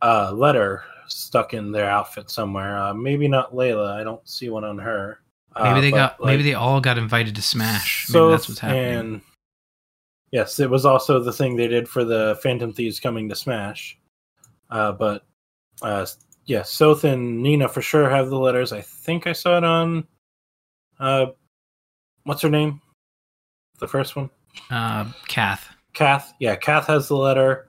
[0.03, 2.77] uh, letter stuck in their outfit somewhere.
[2.79, 3.93] Uh, maybe not Layla.
[3.93, 5.21] I don't see one on her.
[5.57, 8.07] maybe Uh, they but, got maybe they all got invited to Smash.
[8.09, 8.85] Maybe So that's what's happening.
[8.85, 9.21] And
[10.31, 13.99] yes, it was also the thing they did for the Phantom Thieves coming to Smash.
[14.71, 15.25] Uh, but
[15.83, 16.07] uh,
[16.47, 18.73] yeah, Sothe and Nina for sure have the letters.
[18.73, 20.07] I think I saw it on.
[20.99, 21.27] Uh,
[22.25, 22.81] what's her name?
[23.79, 24.31] The first one,
[24.71, 25.69] Uh, Kath.
[25.95, 26.35] Kath.
[26.39, 27.69] Yeah, Kath has the letter.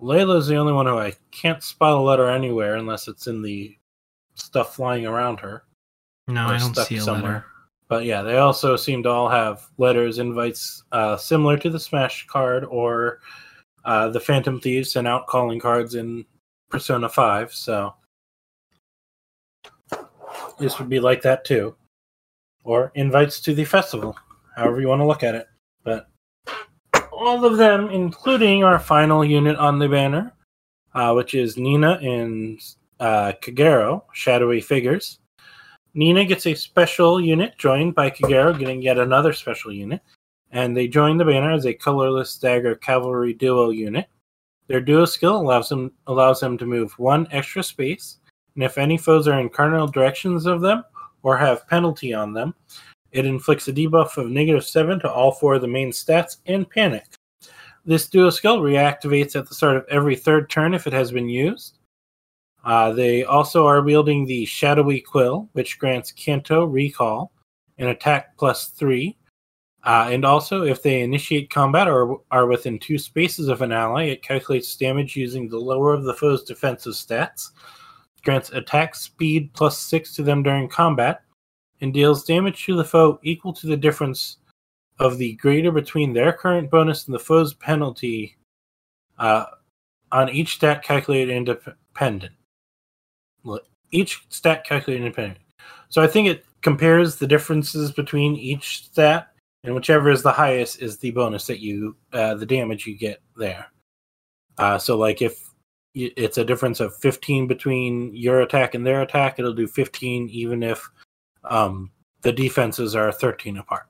[0.00, 3.76] Layla's the only one who I can't spot a letter anywhere unless it's in the
[4.34, 5.64] stuff flying around her.
[6.26, 7.32] No, I don't see a somewhere.
[7.32, 7.46] letter.
[7.88, 12.26] But yeah, they also seem to all have letters, invites uh, similar to the Smash
[12.26, 13.20] card or
[13.84, 16.24] uh, the Phantom Thieves sent out calling cards in
[16.70, 17.52] Persona 5.
[17.52, 17.94] So
[20.58, 21.76] this would be like that too.
[22.64, 24.16] Or invites to the festival,
[24.56, 25.48] however you want to look at it.
[25.84, 26.08] But
[27.22, 30.32] all of them, including our final unit on the banner,
[30.94, 32.60] uh, which is Nina and
[33.00, 35.18] uh, Kagero, shadowy figures.
[35.94, 40.00] Nina gets a special unit joined by Kagero getting yet another special unit,
[40.50, 44.06] and they join the banner as a colorless dagger cavalry duo unit.
[44.68, 48.18] Their duo skill allows them allows them to move one extra space,
[48.54, 50.84] and if any foes are in cardinal directions of them
[51.22, 52.54] or have penalty on them,
[53.12, 56.68] it inflicts a debuff of negative seven to all four of the main stats and
[56.68, 57.04] panic.
[57.84, 61.28] This duo skill reactivates at the start of every third turn if it has been
[61.28, 61.78] used.
[62.64, 67.32] Uh, they also are wielding the Shadowy Quill, which grants Canto Recall
[67.78, 69.16] and attack plus three.
[69.84, 74.04] Uh, and also, if they initiate combat or are within two spaces of an ally,
[74.04, 77.50] it calculates damage using the lower of the foe's defensive stats,
[78.22, 81.22] grants attack speed plus six to them during combat,
[81.82, 84.38] and deals damage to the foe equal to the difference
[84.98, 88.36] of the greater between their current bonus and the foe's penalty
[89.18, 89.44] uh,
[90.12, 92.32] on each stat calculated independent.
[93.90, 95.40] Each stat calculated independent.
[95.88, 99.32] So I think it compares the differences between each stat,
[99.64, 103.20] and whichever is the highest is the bonus that you, uh, the damage you get
[103.36, 103.66] there.
[104.56, 105.50] Uh, so like if
[105.94, 110.62] it's a difference of 15 between your attack and their attack, it'll do 15 even
[110.62, 110.88] if
[111.44, 111.90] um,
[112.22, 113.86] the defenses are 13 apart.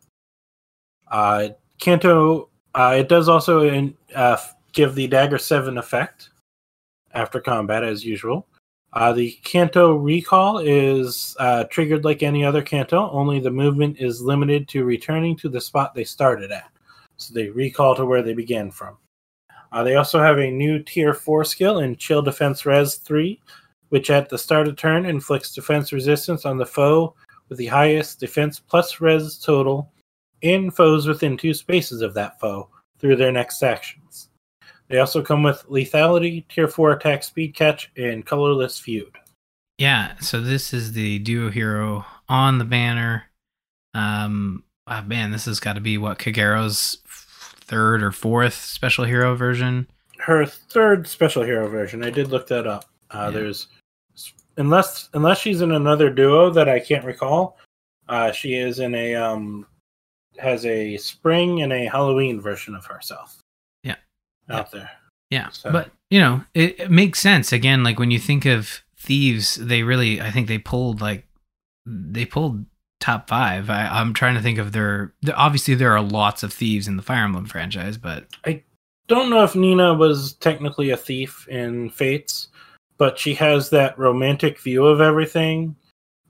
[1.10, 4.38] Uh, Canto, uh, it does also in, uh,
[4.72, 6.30] give the dagger 7 effect
[7.12, 8.46] after combat as usual.
[8.94, 14.20] Uh, the Canto recall is uh, triggered like any other Canto, only the movement is
[14.20, 16.70] limited to returning to the spot they started at.
[17.16, 18.96] So they recall to where they began from.
[19.70, 23.40] Uh, they also have a new tier 4 skill in Chill Defense Res 3,
[23.88, 27.14] which at the start of turn inflicts defense resistance on the foe
[27.52, 29.92] with the highest defense plus res total
[30.40, 32.66] in foes within two spaces of that foe
[32.98, 34.30] through their next actions.
[34.88, 39.18] They also come with lethality, tier 4 attack speed catch, and colorless feud.
[39.76, 43.24] Yeah, so this is the duo hero on the banner.
[43.92, 49.34] Um, ah, man, this has got to be what Kagero's third or fourth special hero
[49.34, 49.86] version.
[50.16, 52.86] Her third special hero version, I did look that up.
[53.10, 53.40] Uh, Yeah.
[53.40, 53.68] There's
[54.56, 57.58] unless unless she's in another duo that I can't recall,
[58.08, 59.66] uh, she is in a um
[60.38, 63.38] has a spring and a Halloween version of herself.
[63.82, 63.96] Yeah.
[64.48, 64.90] out there.
[65.30, 67.52] Yeah, So- but you know, it, it makes sense.
[67.52, 71.26] Again, like when you think of thieves, they really, I think they pulled like
[71.86, 72.64] they pulled
[73.00, 73.68] top five.
[73.70, 75.12] I, I'm trying to think of their.
[75.34, 78.62] Obviously, there are lots of thieves in the Fire Emblem franchise, but I
[79.08, 82.48] Don't know if Nina was technically a thief in Fates,
[83.02, 85.74] but she has that romantic view of everything.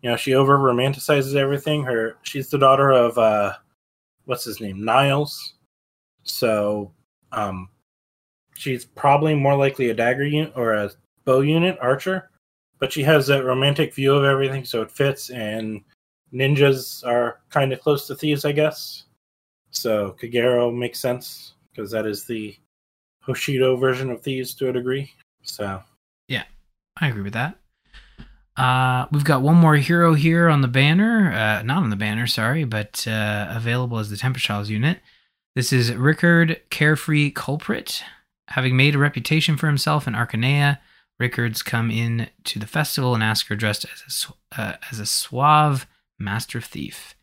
[0.00, 1.82] You know, she over romanticizes everything.
[1.82, 3.52] Her she's the daughter of uh
[4.24, 4.82] what's his name?
[4.82, 5.56] Niles.
[6.22, 6.90] So
[7.30, 7.68] um
[8.54, 10.90] she's probably more likely a dagger unit or a
[11.26, 12.30] bow unit, archer.
[12.78, 15.82] But she has that romantic view of everything, so it fits and
[16.32, 19.04] ninjas are kind of close to thieves, I guess.
[19.72, 22.56] So Kagero makes sense because that is the
[23.28, 25.12] Hoshido version of thieves to a degree.
[25.42, 25.82] So
[27.00, 27.58] I agree with that.
[28.56, 31.32] Uh, we've got one more hero here on the banner.
[31.32, 35.00] Uh, not on the banner, sorry, but uh, available as the Tempest Trials unit.
[35.54, 38.02] This is Rickard Carefree Culprit.
[38.48, 40.78] Having made a reputation for himself in Archanea,
[41.18, 44.26] Rickards come in to the festival and ask her dressed as
[44.56, 45.86] a, uh, as a suave
[46.18, 47.14] master thief.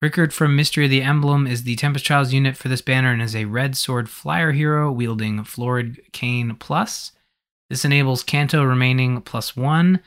[0.00, 3.20] Rickard from Mystery of the Emblem is the Tempest Trials unit for this banner and
[3.20, 7.12] is a red sword flyer hero wielding Florid Cane Plus.
[7.70, 10.00] This enables Canto remaining plus one.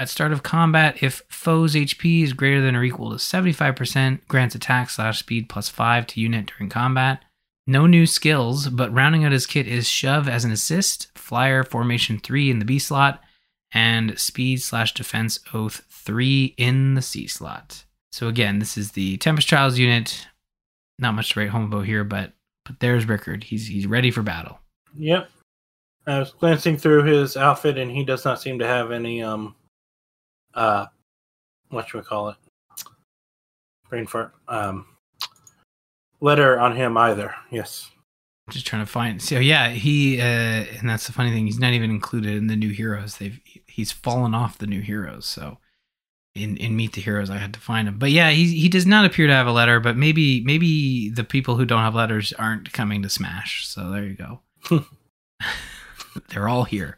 [0.00, 4.54] At start of combat, if foe's HP is greater than or equal to 75%, grants
[4.54, 7.22] attack slash speed plus 5 to unit during combat.
[7.66, 12.18] No new skills, but rounding out his kit is Shove as an assist, Flyer Formation
[12.18, 13.22] 3 in the B slot,
[13.72, 17.84] and Speed slash Defense Oath 3 in the C slot.
[18.12, 20.26] So again, this is the Tempest Trials unit.
[20.98, 22.32] Not much to write home about here, but
[22.64, 23.44] but there's Rickard.
[23.44, 24.58] He's he's ready for battle.
[24.96, 25.28] Yep.
[26.06, 29.54] I was glancing through his outfit, and he does not seem to have any um,
[30.54, 30.86] uh,
[31.70, 32.36] what should we call it?
[33.88, 34.32] Brain fart.
[34.48, 34.86] Um,
[36.20, 37.34] letter on him either.
[37.50, 37.90] Yes.
[38.50, 40.24] just trying to find so yeah he uh
[40.78, 43.90] and that's the funny thing he's not even included in the new heroes they've he's
[43.90, 45.56] fallen off the new heroes so
[46.34, 48.84] in in meet the heroes i had to find him but yeah he he does
[48.84, 52.34] not appear to have a letter but maybe maybe the people who don't have letters
[52.34, 54.40] aren't coming to smash so there you go
[56.28, 56.96] they're all here.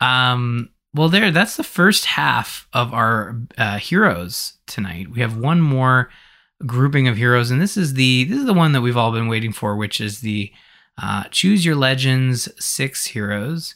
[0.00, 5.10] Um well there that's the first half of our uh heroes tonight.
[5.10, 6.10] We have one more
[6.66, 9.28] grouping of heroes and this is the this is the one that we've all been
[9.28, 10.52] waiting for which is the
[11.00, 13.74] uh, choose your legends six heroes.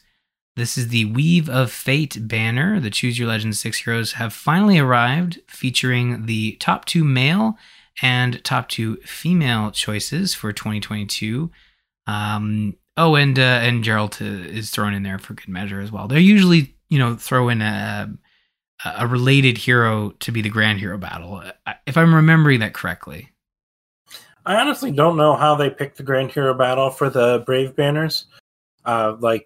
[0.57, 2.79] This is the weave of fate banner.
[2.79, 7.57] The choose your legends six heroes have finally arrived featuring the top two male
[8.03, 11.51] and top two female choices for 2022
[12.07, 15.93] um oh and uh, and Geralt uh, is thrown in there for good measure as
[15.93, 18.13] well they usually you know throw in a
[18.85, 21.43] a related hero to be the grand hero battle
[21.87, 23.31] if i'm remembering that correctly
[24.47, 28.27] I honestly don't know how they picked the Grand Hero Battle for the Brave banners.
[28.85, 29.45] Uh, like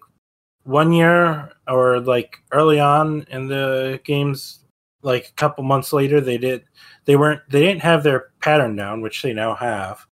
[0.63, 4.65] one year or like early on in the games,
[5.01, 6.65] like a couple months later, they did.
[7.05, 7.41] They weren't.
[7.49, 10.05] They didn't have their pattern down, which they now have.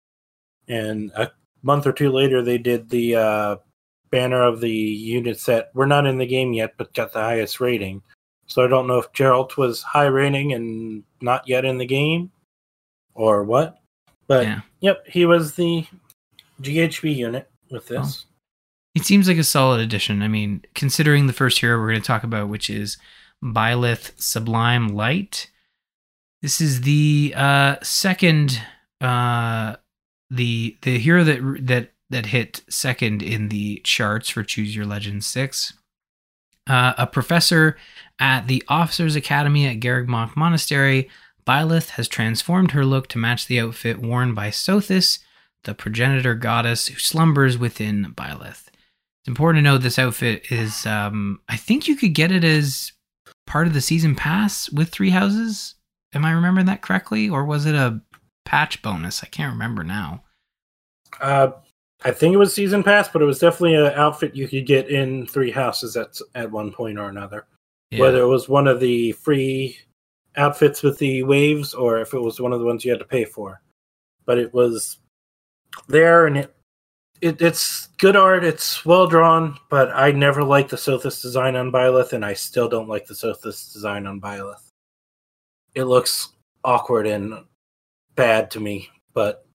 [0.68, 1.30] And a
[1.64, 3.56] month or two later, they did the uh,
[4.10, 7.60] banner of the units that were not in the game yet, but got the highest
[7.60, 8.02] rating.
[8.46, 12.30] So I don't know if Geralt was high rating and not yet in the game,
[13.14, 13.80] or what.
[14.26, 14.60] But Yeah.
[14.80, 15.86] yep, he was the
[16.60, 18.26] GHB unit with this.
[18.94, 20.22] It seems like a solid addition.
[20.22, 22.96] I mean, considering the first hero we're going to talk about, which is
[23.42, 25.50] Byleth Sublime Light,
[26.42, 28.62] this is the uh, second
[29.00, 29.76] uh,
[30.34, 35.24] the the hero that that that hit second in the charts for Choose Your Legend
[35.24, 35.72] six.
[36.66, 37.76] Uh, a professor
[38.18, 41.10] at the Officers Academy at Garreg Mach Monastery,
[41.46, 45.18] Byleth has transformed her look to match the outfit worn by Sothis,
[45.64, 48.68] the progenitor goddess who slumbers within Byleth.
[48.68, 52.92] It's important to note this outfit is, um, I think you could get it as
[53.46, 55.74] part of the season pass with Three Houses.
[56.14, 57.28] Am I remembering that correctly?
[57.28, 58.00] Or was it a
[58.46, 59.22] patch bonus?
[59.22, 60.23] I can't remember now.
[61.20, 61.52] Uh,
[62.04, 64.88] I think it was season pass, but it was definitely an outfit you could get
[64.88, 67.46] in three houses at at one point or another.
[67.90, 68.00] Yeah.
[68.00, 69.78] Whether it was one of the free
[70.36, 73.06] outfits with the waves, or if it was one of the ones you had to
[73.06, 73.62] pay for.
[74.26, 74.98] But it was
[75.88, 76.54] there, and it,
[77.20, 78.44] it it's good art.
[78.44, 82.68] It's well drawn, but I never liked the Sothis design on Byleth, and I still
[82.68, 84.68] don't like the Sothis design on Byleth.
[85.74, 86.32] It looks
[86.64, 87.44] awkward and
[88.14, 89.46] bad to me, but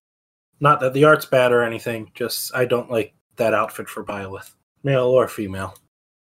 [0.60, 2.10] not that the art's bad or anything.
[2.14, 5.74] Just I don't like that outfit for Byleth, male or female.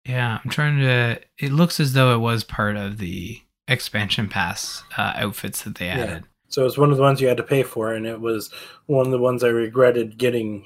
[0.06, 1.20] Yeah, I'm trying to.
[1.38, 5.88] It looks as though it was part of the expansion pass uh, outfits that they
[5.88, 5.98] Yeah.
[6.00, 6.24] added.
[6.48, 8.52] So it was one of the ones you had to pay for, and it was
[8.88, 10.66] one of the ones I regretted getting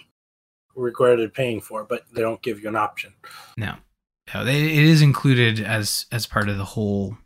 [0.75, 3.13] regretted paying for, but they don't give you an option.
[3.57, 3.75] No,
[4.33, 7.17] no, they, it is included as as part of the whole.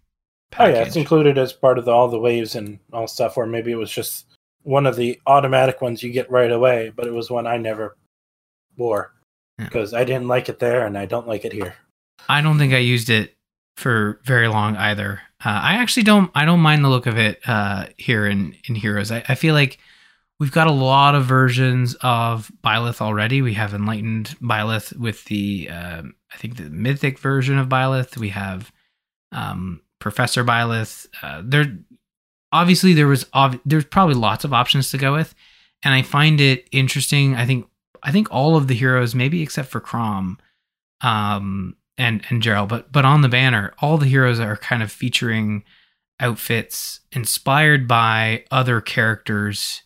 [0.57, 3.37] Oh yeah, it's included as part of the, all the waves and all stuff.
[3.37, 4.25] Or maybe it was just
[4.67, 7.95] one of the automatic ones you get right away, but it was one I never
[8.75, 9.13] wore
[9.57, 9.65] Yeah.
[9.65, 11.75] because I didn't like it there and I don't like it here.
[12.27, 13.35] I don't think I used it
[13.77, 15.21] for very long either.
[15.43, 16.29] Uh, I actually don't.
[16.35, 19.11] I don't mind the look of it uh, here in in Heroes.
[19.11, 19.77] I, I feel like
[20.39, 23.41] we've got a lot of versions of Byleth already.
[23.41, 28.17] We have Enlightened Byleth with the um, I think the Mythic version of Byleth.
[28.17, 28.71] We have
[29.31, 31.05] um, Professor Byleth.
[31.21, 31.77] Uh, there,
[32.51, 35.35] obviously, there was ob- there's probably lots of options to go with,
[35.83, 37.35] and I find it interesting.
[37.35, 37.67] I think
[38.03, 40.37] I think all of the heroes, maybe except for Chrom,
[41.01, 44.91] um, and and Jeralt, but but on the banner, all the heroes are kind of
[44.91, 45.63] featuring
[46.19, 49.83] outfits inspired by other characters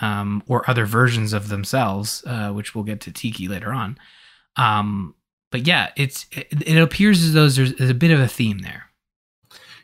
[0.00, 3.98] um, or other versions of themselves, uh, which we'll get to Tiki later on.
[4.56, 5.14] Um,
[5.50, 8.60] but yeah, it's it, it appears as though there's, there's a bit of a theme
[8.60, 8.86] there.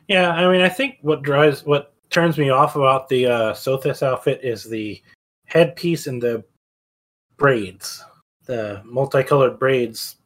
[0.09, 4.03] Yeah, I mean, I think what drives what turns me off about the uh, Sothis
[4.03, 5.01] outfit is the
[5.47, 6.45] headpiece and the
[7.37, 8.05] braids,
[8.47, 10.17] the multicolored braids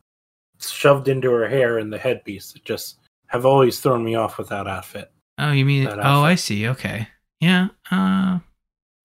[0.61, 2.55] shoved into her hair and the headpiece.
[2.55, 5.11] It just have always thrown me off with that outfit.
[5.38, 5.88] Oh, you mean?
[5.88, 6.68] Oh, I see.
[6.68, 7.09] Okay,
[7.40, 7.68] yeah.
[7.90, 8.38] Uh,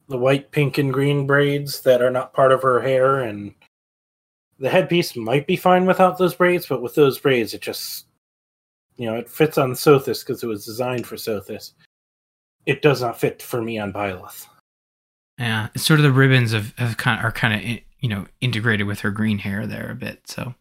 [0.07, 3.53] The white, pink, and green braids that are not part of her hair, and
[4.59, 8.05] the headpiece might be fine without those braids, but with those braids, it just
[8.97, 11.73] you know it fits on Sothis because it was designed for Sothis.
[12.67, 14.45] It does not fit for me on Byleth.
[15.39, 15.69] yeah.
[15.73, 18.99] It's sort of the ribbons of, of kind are kind of you know integrated with
[18.99, 20.27] her green hair there a bit.
[20.27, 20.53] So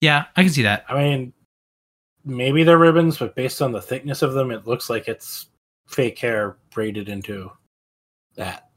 [0.00, 0.84] yeah, I can see that.
[0.88, 1.32] I mean,
[2.24, 5.46] maybe they're ribbons, but based on the thickness of them, it looks like it's
[5.86, 7.52] fake hair braided into
[8.36, 8.70] that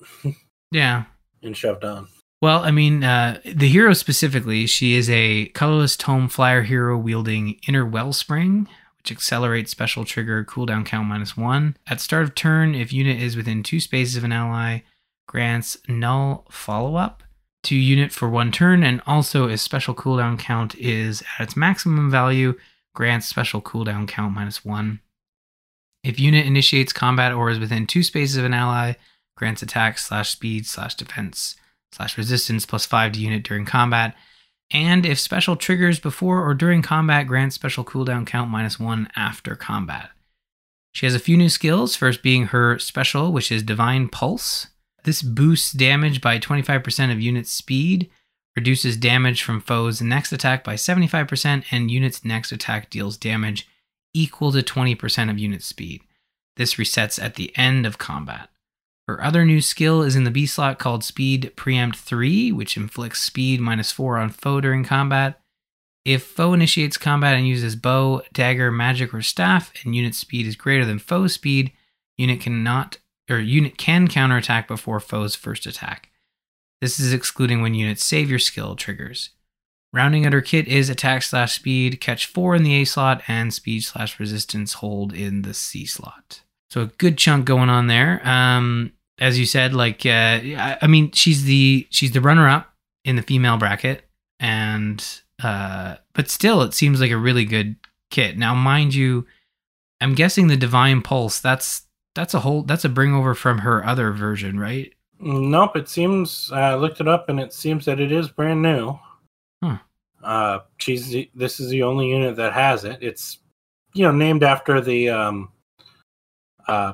[0.71, 1.05] Yeah.
[1.43, 2.07] and shoved on.
[2.41, 7.59] Well, I mean, uh, the hero specifically, she is a colorless tome flyer hero wielding
[7.67, 8.67] inner wellspring,
[9.05, 11.77] which accelerates special trigger cooldown count minus one.
[11.85, 14.79] At start of turn, if unit is within two spaces of an ally,
[15.27, 17.21] grants null follow up
[17.65, 22.09] to unit for one turn, and also if special cooldown count is at its maximum
[22.09, 22.57] value,
[22.95, 25.01] grants special cooldown count minus one.
[26.03, 28.93] If unit initiates combat or is within two spaces of an ally,
[29.37, 31.55] grants attack slash speed slash defense
[31.91, 34.15] slash resistance plus five to unit during combat.
[34.71, 39.55] And if special triggers before or during combat, grants special cooldown count minus one after
[39.55, 40.09] combat.
[40.93, 44.67] She has a few new skills, first being her special, which is Divine Pulse.
[45.03, 48.09] This boosts damage by 25% of unit speed,
[48.55, 53.67] reduces damage from foes' next attack by 75%, and unit's next attack deals damage
[54.13, 56.01] equal to 20% of unit speed.
[56.55, 58.49] This resets at the end of combat.
[59.07, 63.21] Her other new skill is in the B slot called Speed Preempt 3, which inflicts
[63.21, 65.39] speed minus 4 on foe during combat.
[66.03, 70.55] If foe initiates combat and uses bow, dagger, magic, or staff, and unit speed is
[70.55, 71.71] greater than foe speed,
[72.17, 76.09] unit cannot or unit can counterattack before foe's first attack.
[76.81, 79.31] This is excluding when unit's savior skill triggers.
[79.93, 83.53] Rounding out her kit is attack slash speed, catch 4 in the A slot, and
[83.53, 86.41] speed slash resistance hold in the C slot.
[86.75, 88.19] So a good chunk going on there.
[88.27, 90.09] Um, as you said, like uh,
[90.43, 92.73] I, I mean, she's the she's the runner up
[93.05, 94.03] in the female bracket,
[94.41, 95.01] and
[95.41, 97.77] uh, but still, it seems like a really good
[98.11, 98.37] kit.
[98.37, 99.25] Now, mind you,
[100.01, 101.39] I'm guessing the Divine Pulse.
[101.39, 101.83] That's
[102.13, 104.93] that's a whole that's a bring over from her other version, right?
[105.21, 108.99] Nope, it seems I looked it up and it seems that it is brand new.
[109.63, 109.77] Huh.
[110.21, 112.97] Uh, she's the, this is the only unit that has it.
[112.99, 113.37] It's
[113.93, 115.53] you know named after the um,
[116.67, 116.93] uh,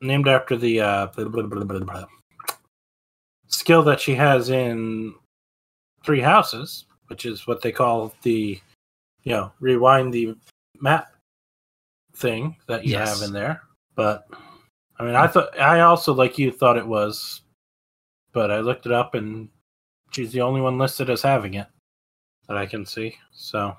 [0.00, 2.04] named after the uh, blah, blah, blah,
[3.48, 5.14] skill that she has in
[6.04, 8.60] Three Houses, which is what they call the
[9.22, 10.34] you know rewind the
[10.80, 11.12] map
[12.16, 13.20] thing that you Yes.
[13.20, 13.62] have in there.
[13.94, 14.26] But
[14.98, 17.42] I mean, I thought I also like you thought it was,
[18.32, 19.48] but I looked it up and
[20.10, 21.66] she's the only one listed as having it
[22.48, 23.16] that I can see.
[23.32, 23.76] So.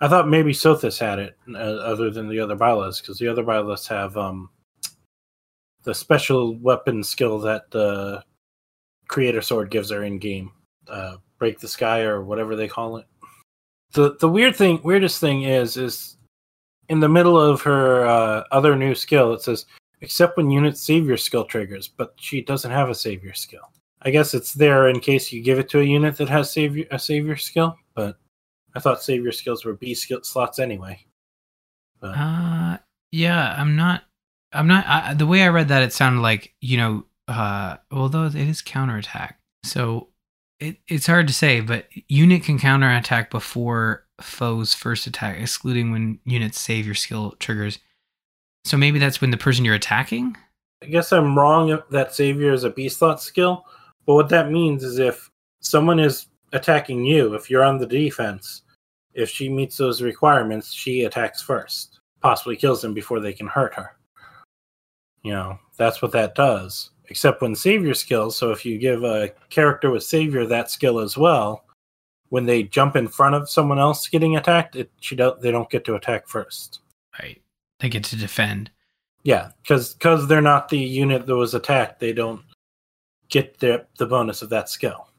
[0.00, 3.44] I thought maybe Sothis had it, uh, other than the other Byleths, because the other
[3.44, 4.50] Byleths have um,
[5.82, 8.22] the special weapon skill that the
[9.08, 10.52] Creator Sword gives her in game,
[10.88, 13.06] uh, break the sky or whatever they call it.
[13.92, 16.16] the The weird thing, weirdest thing is, is
[16.88, 19.66] in the middle of her uh, other new skill, it says
[20.00, 23.70] except when units save your skill triggers, but she doesn't have a savior skill.
[24.02, 26.86] I guess it's there in case you give it to a unit that has savior
[26.90, 28.16] a savior skill, but
[28.74, 31.04] I thought savior skills were B skill slots anyway.
[32.00, 32.78] But Uh,
[33.12, 34.04] yeah, I'm not.
[34.52, 34.86] I'm not.
[34.86, 37.04] I, the way I read that, it sounded like you know.
[37.28, 39.38] Uh, although it is counterattack.
[39.64, 40.08] So
[40.58, 46.18] it, it's hard to say, but unit can counterattack before foe's first attack, excluding when
[46.24, 47.78] units save your skill triggers.
[48.64, 50.36] So maybe that's when the person you're attacking.
[50.82, 53.64] I guess I'm wrong that Savior is a B slot skill,
[54.06, 58.62] but what that means is if someone is attacking you, if you're on the defense,
[59.14, 63.74] if she meets those requirements, she attacks first, possibly kills them before they can hurt
[63.74, 63.96] her.
[65.22, 66.90] You know, that's what that does.
[67.08, 71.18] Except when Savior skills, so if you give a character with Savior that skill as
[71.18, 71.64] well,
[72.28, 75.68] when they jump in front of someone else getting attacked, it she don't they don't
[75.68, 76.80] get to attack first.
[77.20, 77.42] Right.
[77.80, 78.70] They get to defend.
[79.24, 82.42] Yeah, because because they're not the unit that was attacked, they don't
[83.28, 85.09] get the the bonus of that skill.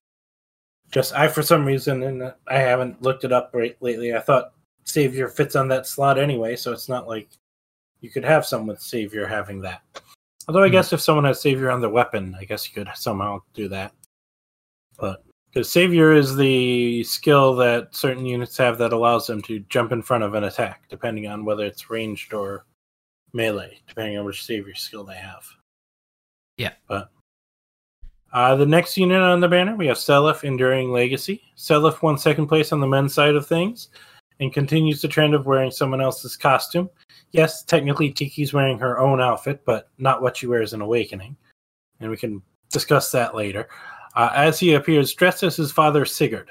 [0.91, 4.13] Just I for some reason, and I haven't looked it up right lately.
[4.13, 7.29] I thought Savior fits on that slot anyway, so it's not like
[8.01, 9.81] you could have someone with Savior having that.
[10.47, 10.73] Although I Hmm.
[10.73, 13.93] guess if someone has Savior on their weapon, I guess you could somehow do that.
[14.97, 19.91] But because Savior is the skill that certain units have that allows them to jump
[19.91, 22.65] in front of an attack, depending on whether it's ranged or
[23.33, 25.45] melee, depending on which Savior skill they have.
[26.57, 26.73] Yeah.
[26.87, 27.11] But
[28.33, 31.41] uh, the next unit on the banner, we have Seliph Enduring Legacy.
[31.57, 33.89] Seliph won second place on the men's side of things
[34.39, 36.89] and continues the trend of wearing someone else's costume.
[37.31, 41.35] Yes, technically Tiki's wearing her own outfit, but not what she wears in Awakening.
[41.99, 43.67] And we can discuss that later.
[44.15, 46.47] Uh, as he appears dressed as his father Sigurd,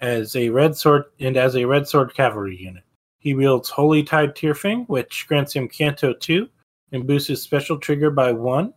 [0.00, 2.82] as a red sword and as a red sword cavalry unit.
[3.18, 6.48] He wields Holy Tide Tyrfing, which grants him Canto 2
[6.90, 8.74] and boosts his special trigger by 1.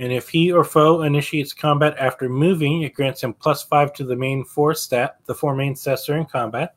[0.00, 4.04] And if he or foe initiates combat after moving, it grants him plus 5 to
[4.04, 6.74] the main 4 stat, the 4 main stats are in combat,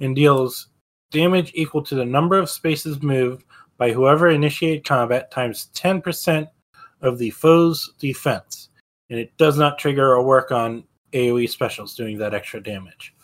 [0.00, 0.68] and deals
[1.10, 3.44] damage equal to the number of spaces moved
[3.78, 6.46] by whoever initiated combat times 10%
[7.00, 8.68] of the foe's defense.
[9.08, 13.14] And it does not trigger or work on AoE specials doing that extra damage.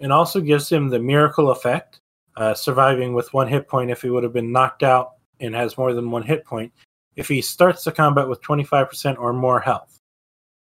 [0.00, 2.00] It also gives him the miracle effect,
[2.36, 5.78] uh, surviving with one hit point if he would have been knocked out and has
[5.78, 6.72] more than one hit point,
[7.16, 10.00] if he starts the combat with 25% or more health.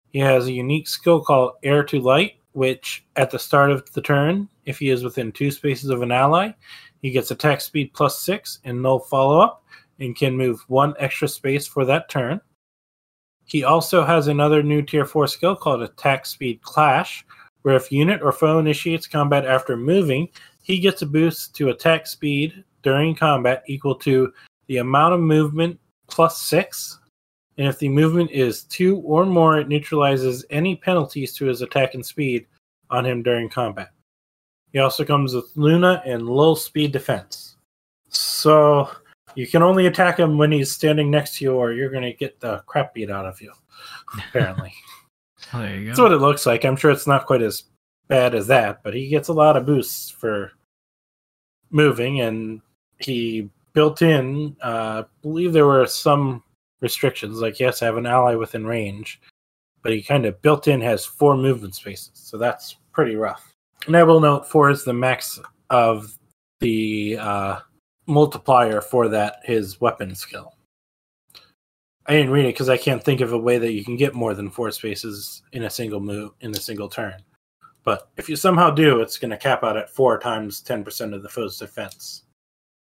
[0.09, 4.01] He has a unique skill called Heir to Light, which at the start of the
[4.01, 6.51] turn, if he is within two spaces of an ally,
[7.01, 9.63] he gets attack speed plus six and no follow up
[9.99, 12.41] and can move one extra space for that turn.
[13.45, 17.25] He also has another new tier 4 skill called Attack Speed Clash,
[17.61, 20.27] where if unit or foe initiates combat after moving,
[20.63, 24.33] he gets a boost to attack speed during combat equal to
[24.67, 25.79] the amount of movement
[26.09, 26.99] plus 6.
[27.57, 31.93] And if the movement is 2 or more, it neutralizes any penalties to his attack
[31.93, 32.45] and speed
[32.89, 33.91] on him during combat.
[34.73, 37.55] He also comes with Luna and low speed defense.
[38.09, 38.89] So
[39.35, 42.13] you can only attack him when he's standing next to you, or you're going to
[42.13, 43.51] get the crap beat out of you,
[44.29, 44.73] apparently.
[45.53, 45.87] There you go.
[45.87, 46.65] That's what it looks like.
[46.65, 47.63] I'm sure it's not quite as
[48.07, 50.51] bad as that, but he gets a lot of boosts for
[51.69, 52.61] moving, and
[52.99, 54.55] he built in.
[54.63, 56.41] Uh, I believe there were some
[56.81, 59.21] restrictions, like yes, to have an ally within range,
[59.83, 63.53] but he kind of built in has four movement spaces, so that's pretty rough.
[63.85, 66.17] And I will note four is the max of
[66.59, 67.59] the uh,
[68.07, 70.55] multiplier for that his weapon skill.
[72.07, 74.15] I didn't read it because I can't think of a way that you can get
[74.15, 77.21] more than four spaces in a single move in a single turn.
[77.83, 81.13] But if you somehow do, it's going to cap out at four times ten percent
[81.13, 82.23] of the foe's defense.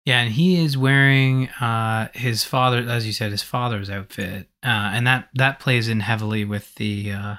[0.06, 4.90] Yeah, and he is wearing uh, his father, as you said, his father's outfit, uh,
[4.94, 7.34] and that that plays in heavily with the uh,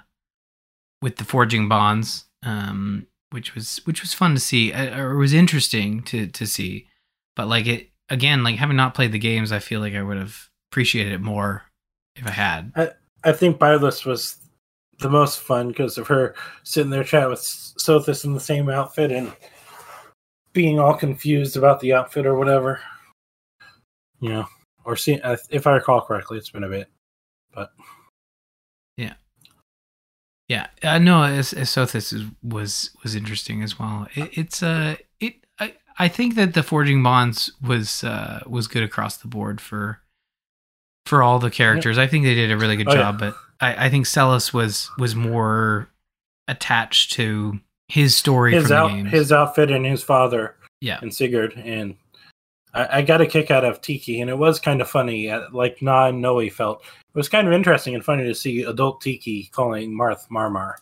[1.02, 5.34] with the forging bonds, um, which was which was fun to see, uh, or was
[5.34, 6.88] interesting to to see.
[7.36, 10.18] But like it again, like having not played the games, I feel like I would
[10.18, 11.64] have appreciated it more
[12.16, 12.72] if I had.
[12.76, 12.90] I
[13.24, 14.38] I think Byleth was
[15.00, 19.12] the most fun because of her sitting there chatting with Sothis in the same outfit
[19.12, 19.32] and
[20.54, 22.80] being all confused about the outfit or whatever.
[24.20, 24.48] You know,
[24.86, 26.88] or see if I recall correctly, it's been a bit,
[27.54, 27.72] but
[28.98, 29.14] Yeah,
[30.48, 30.68] Yeah.
[30.84, 34.08] uh, know as, as Sothis is, was was interesting as well.
[34.14, 38.84] It, it's uh, it I, I think that the forging bonds was uh was good
[38.84, 40.00] across the board for
[41.08, 41.98] for all the characters.
[41.98, 42.98] I think they did a really good Oh, yeah.
[43.00, 45.90] job, but I, I think Seliph was was more
[46.48, 47.60] attached to
[47.92, 51.96] his story his out his outfit and his father yeah, and Sigurd and
[52.74, 55.48] I, I got a kick out of Tiki and it was kind of funny uh,
[55.52, 59.50] like and Noe felt it was kind of interesting and funny to see adult Tiki
[59.52, 60.76] calling Marth Marmar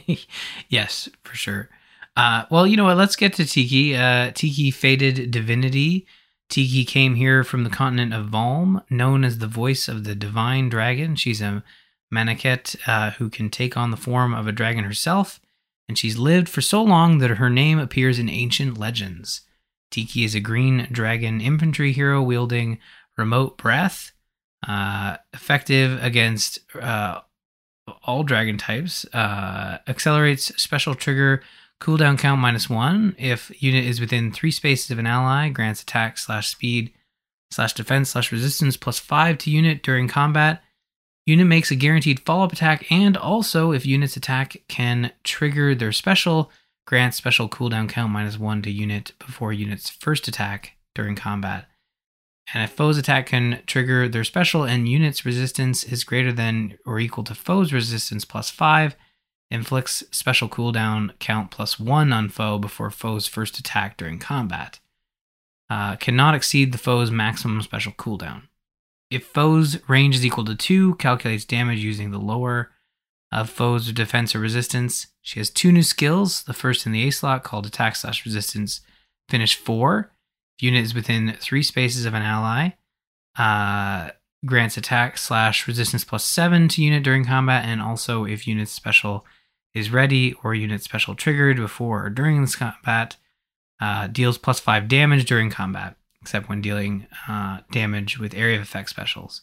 [0.68, 1.68] yes, for sure.
[2.16, 2.96] Uh, well, you know what?
[2.96, 3.96] Let's get to Tiki.
[3.96, 6.06] Uh, Tiki Faded Divinity.
[6.48, 10.68] Tiki came here from the continent of Valm, known as the voice of the divine
[10.68, 11.16] dragon.
[11.16, 11.64] She's a
[12.12, 15.40] Manakete, uh, who can take on the form of a dragon herself,
[15.92, 19.42] and she's lived for so long that her name appears in ancient legends.
[19.90, 22.78] Tiki is a green dragon infantry hero wielding
[23.18, 24.12] remote breath,
[24.66, 27.20] uh, effective against uh,
[28.04, 29.04] all dragon types.
[29.12, 31.42] Uh, accelerates special trigger
[31.78, 35.50] cooldown count minus one if unit is within three spaces of an ally.
[35.50, 36.90] Grants attack slash speed
[37.50, 40.62] slash defense slash resistance plus five to unit during combat.
[41.24, 45.92] Unit makes a guaranteed follow up attack, and also if unit's attack can trigger their
[45.92, 46.50] special,
[46.86, 51.66] grants special cooldown count minus one to unit before unit's first attack during combat.
[52.52, 56.98] And if foe's attack can trigger their special and unit's resistance is greater than or
[56.98, 58.96] equal to foe's resistance plus 5,
[59.50, 64.80] inflicts special cooldown count plus 1 on foe before foe's first attack during combat.
[65.70, 68.42] Uh, cannot exceed the foe's maximum special cooldown.
[69.12, 72.70] If foe's range is equal to 2, calculates damage using the lower
[73.30, 75.08] of foe's defense or resistance.
[75.20, 76.44] She has two new skills.
[76.44, 78.80] The first in the A slot called attack slash resistance
[79.28, 80.10] finish 4
[80.60, 82.70] unit is within three spaces of an ally.
[83.36, 84.12] Uh,
[84.46, 89.26] grants attack slash resistance plus seven to unit during combat, and also if unit special
[89.74, 93.16] is ready or unit special triggered before or during this combat,
[93.80, 98.62] uh, deals plus five damage during combat, except when dealing uh, damage with area of
[98.62, 99.42] effect specials.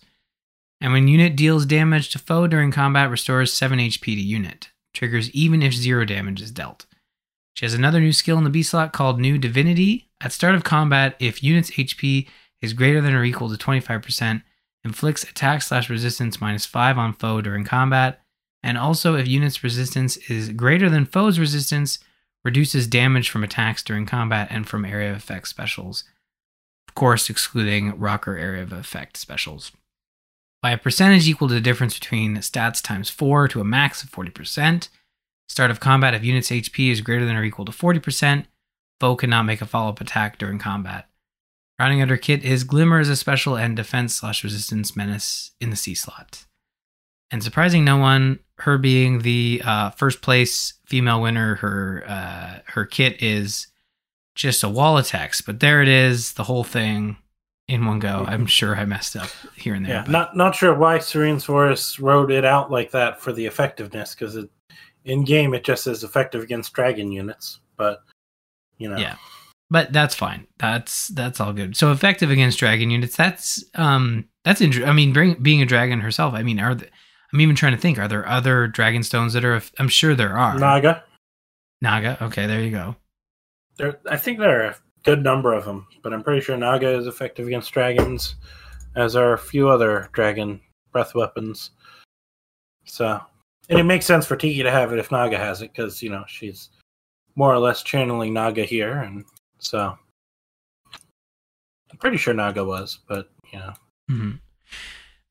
[0.81, 4.69] And when unit deals damage to foe during combat, restores 7 HP to unit.
[4.93, 6.85] Triggers even if zero damage is dealt.
[7.53, 10.09] She has another new skill in the B slot called New Divinity.
[10.21, 12.27] At start of combat, if unit's HP
[12.61, 14.41] is greater than or equal to 25%,
[14.85, 18.21] inflicts attack slash resistance minus 5 on foe during combat.
[18.63, 21.99] And also, if unit's resistance is greater than foe's resistance,
[22.43, 26.03] reduces damage from attacks during combat and from area of effect specials.
[26.89, 29.71] Of course, excluding Rokkr area of effect specials.
[30.59, 34.09] By a percentage equal to the difference between stats times 4 to a max of
[34.09, 34.89] 40%.
[35.47, 38.45] Start of combat, if unit's HP is greater than or equal to 40%,
[38.99, 41.07] foe cannot make a follow up attack during combat.
[41.79, 45.69] Rounding out her kit is Glimmer as a special and defense slash resistance menace in
[45.69, 46.47] the C slot.
[47.29, 52.85] And surprising no one, her being the uh, first place female winner, her uh, her
[52.85, 53.67] kit is
[54.39, 57.17] just a wall of text, but there it is, the whole thing
[57.67, 58.25] in one go.
[58.27, 59.95] I'm sure I messed up here and there.
[59.95, 63.45] Yeah, but- not not sure why Serenes Forest wrote it out like that for the
[63.45, 64.49] effectiveness because it,
[65.05, 68.01] in game it just says effective against dragon units, but
[68.77, 69.15] you know, Yeah.
[69.69, 70.47] but that's fine.
[70.57, 71.75] That's that's all good.
[71.75, 73.15] So effective against dragon units.
[73.17, 74.89] That's um that's interesting.
[74.89, 76.33] I mean, bring, being a dragon herself.
[76.33, 76.87] I mean, are the,
[77.33, 77.99] I'm even trying to think.
[77.99, 79.61] Are there other dragon stones that are?
[79.77, 80.57] I'm sure there are.
[80.57, 81.03] Naga.
[81.81, 82.17] Naga.
[82.23, 82.95] Okay, there you go.
[83.79, 86.89] There, I think there are a good number of them, but I'm pretty sure Naga
[86.89, 88.35] is effective against dragons,
[88.97, 90.59] as are a few other dragon
[90.91, 91.71] breath weapons.
[92.83, 93.21] So,
[93.69, 96.09] and it makes sense for Tiki to have it if Naga has it, because you
[96.09, 96.71] know she's
[97.35, 99.23] more or less channeling Naga here, and
[99.59, 99.97] so
[101.89, 103.73] I'm pretty sure Naga was, but you know,
[104.09, 104.31] hmm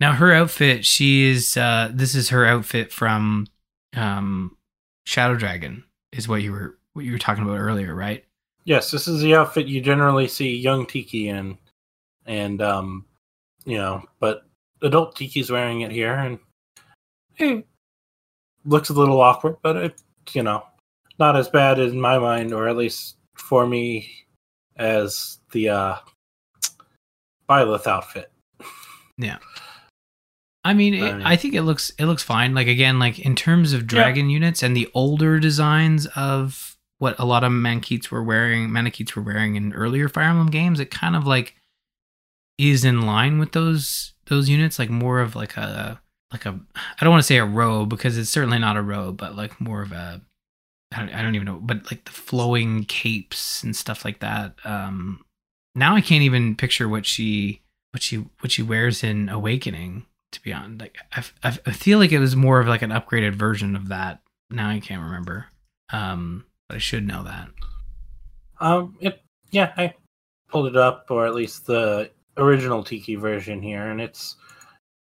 [0.00, 0.86] Now her outfit.
[0.86, 1.54] She is.
[1.54, 3.46] Uh, this is her outfit from
[3.94, 4.56] um,
[5.04, 5.84] Shadow Dragon.
[6.12, 8.24] Is what you were what you were talking about earlier, right?
[8.68, 11.56] Yes, this is the outfit you generally see young Tiki in,
[12.26, 13.06] and um,
[13.64, 14.42] you know, but
[14.82, 16.38] adult Tiki's wearing it here, and
[17.38, 17.66] it
[18.66, 20.02] looks a little awkward, but it,
[20.32, 20.62] you know,
[21.18, 24.26] not as bad in my mind, or at least for me,
[24.76, 25.96] as the uh,
[27.48, 28.30] Byleth outfit.
[30.64, 32.54] I mean, it, I mean- I think it looks it looks fine.
[32.54, 36.67] Like again, like in terms of dragon units and the older designs of
[36.98, 40.80] what a lot of Manaketes were wearing, Manaketes were wearing in earlier Fire Emblem games,
[40.80, 41.54] it kind of like
[42.58, 44.78] is in line with those those units.
[44.78, 46.00] Like more of like a
[46.32, 49.16] like a I don't want to say a robe because it's certainly not a robe,
[49.16, 50.20] but like more of a
[50.92, 54.54] I don't, I don't even know, but like the flowing capes and stuff like that.
[54.64, 55.24] Um,
[55.74, 60.06] now I can't even picture what she what she what she wears in Awakening.
[60.32, 63.34] To be honest, like I, I, feel like it was more of like an upgraded
[63.34, 64.20] version of that.
[64.50, 65.46] Now I can't remember,
[65.90, 67.48] um, but I should know that.
[68.60, 69.94] Um, it yeah, I
[70.48, 74.36] pulled it up, or at least the original Tiki version here, and it's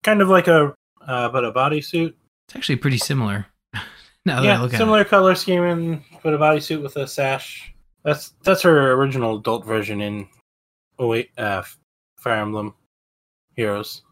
[0.03, 0.75] kind of like a
[1.07, 2.15] uh, but a bodysuit.
[2.49, 3.47] It's actually pretty similar.
[4.27, 5.09] now yeah, similar it.
[5.09, 7.73] color scheme and but a bodysuit with a sash.
[8.05, 10.27] That's that's her original adult version in
[10.99, 11.63] oh wait, uh,
[12.19, 12.75] Fire Emblem
[13.55, 14.03] Heroes.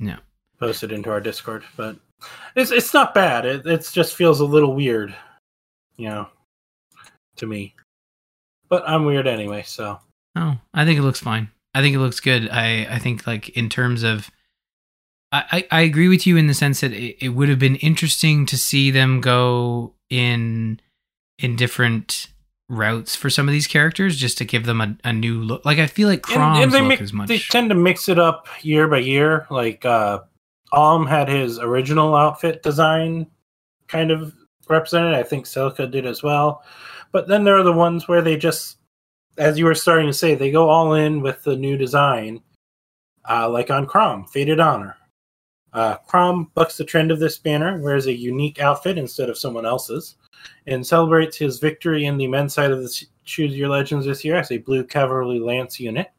[0.00, 0.18] Yeah.
[0.58, 1.96] posted into our Discord, but
[2.56, 3.46] it's it's not bad.
[3.46, 5.14] It it's just feels a little weird,
[5.96, 6.28] you know,
[7.36, 7.74] to me.
[8.68, 10.00] But I'm weird anyway, so
[10.36, 11.48] Oh, I think it looks fine.
[11.74, 12.48] I think it looks good.
[12.50, 14.30] I I think like in terms of
[15.32, 18.46] I, I agree with you in the sense that it, it would have been interesting
[18.46, 20.80] to see them go in
[21.38, 22.28] in different
[22.68, 25.64] routes for some of these characters just to give them a, a new look.
[25.64, 28.08] Like I feel like Chrom's and, and they, look is much they tend to mix
[28.08, 29.46] it up year by year.
[29.50, 30.20] Like uh
[30.72, 33.26] Alm had his original outfit design
[33.88, 34.34] kind of
[34.68, 35.14] represented.
[35.14, 36.62] I think Celica did as well.
[37.14, 38.78] But then there are the ones where they just,
[39.38, 42.42] as you were starting to say, they go all in with the new design,
[43.30, 44.96] uh, like on Chrom, Faded Honor.
[45.72, 49.64] Uh, Chrom bucks the trend of this banner, wears a unique outfit instead of someone
[49.64, 50.16] else's,
[50.66, 54.34] and celebrates his victory in the men's side of the Choose Your Legends this year
[54.34, 56.10] as a blue cavalry lance unit.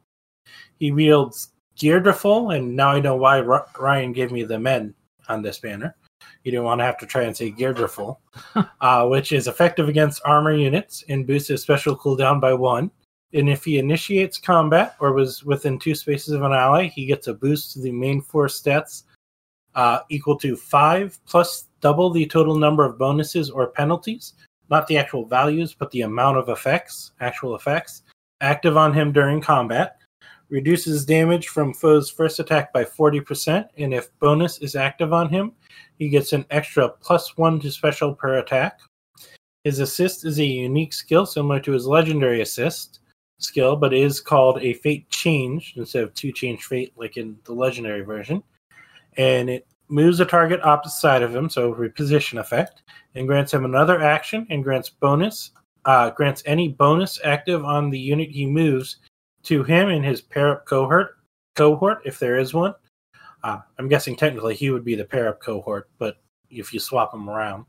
[0.79, 4.95] He wields Geirdriful, and now I know why Ryan gave me the men
[5.27, 5.93] on this banner.
[6.43, 8.17] You don't want to have to try and say Geirdriful,
[8.81, 12.91] uh, which is effective against armor units and boosts his special cooldown by one.
[13.33, 17.27] And if he initiates combat or was within two spaces of an ally, he gets
[17.27, 19.03] a boost to the main force stats
[19.75, 24.33] uh, equal to five plus double the total number of bonuses or penalties,
[24.69, 28.03] not the actual values, but the amount of effects, actual effects,
[28.41, 29.97] active on him during combat.
[30.49, 35.51] Reduces damage from foe's first attack by 40%, and if bonus is active on him,
[35.97, 38.79] he gets an extra plus one to special per attack.
[39.63, 42.99] His assist is a unique skill similar to his legendary assist
[43.39, 47.53] skill, but is called a fate change instead of two change fate like in the
[47.53, 48.43] legendary version.
[49.17, 52.83] And it moves a target opposite side of him, so reposition effect,
[53.15, 55.51] and grants him another action and grants bonus
[55.85, 58.97] uh, grants any bonus active on the unit he moves
[59.43, 61.17] to him in his pair cohort
[61.55, 62.73] cohort if there is one.
[63.45, 66.17] Uh, I'm guessing technically he would be the pair up cohort, but
[66.49, 67.65] if you swap them around,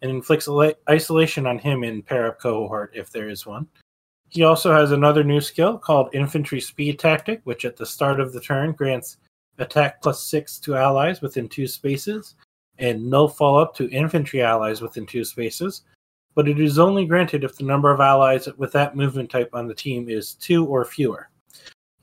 [0.00, 0.48] and inflicts
[0.90, 3.68] isolation on him in pair up cohort if there is one.
[4.30, 8.32] He also has another new skill called Infantry Speed Tactic, which at the start of
[8.32, 9.18] the turn grants
[9.58, 12.34] attack plus six to allies within two spaces,
[12.78, 15.82] and no follow up to infantry allies within two spaces.
[16.34, 19.68] But it is only granted if the number of allies with that movement type on
[19.68, 21.28] the team is two or fewer.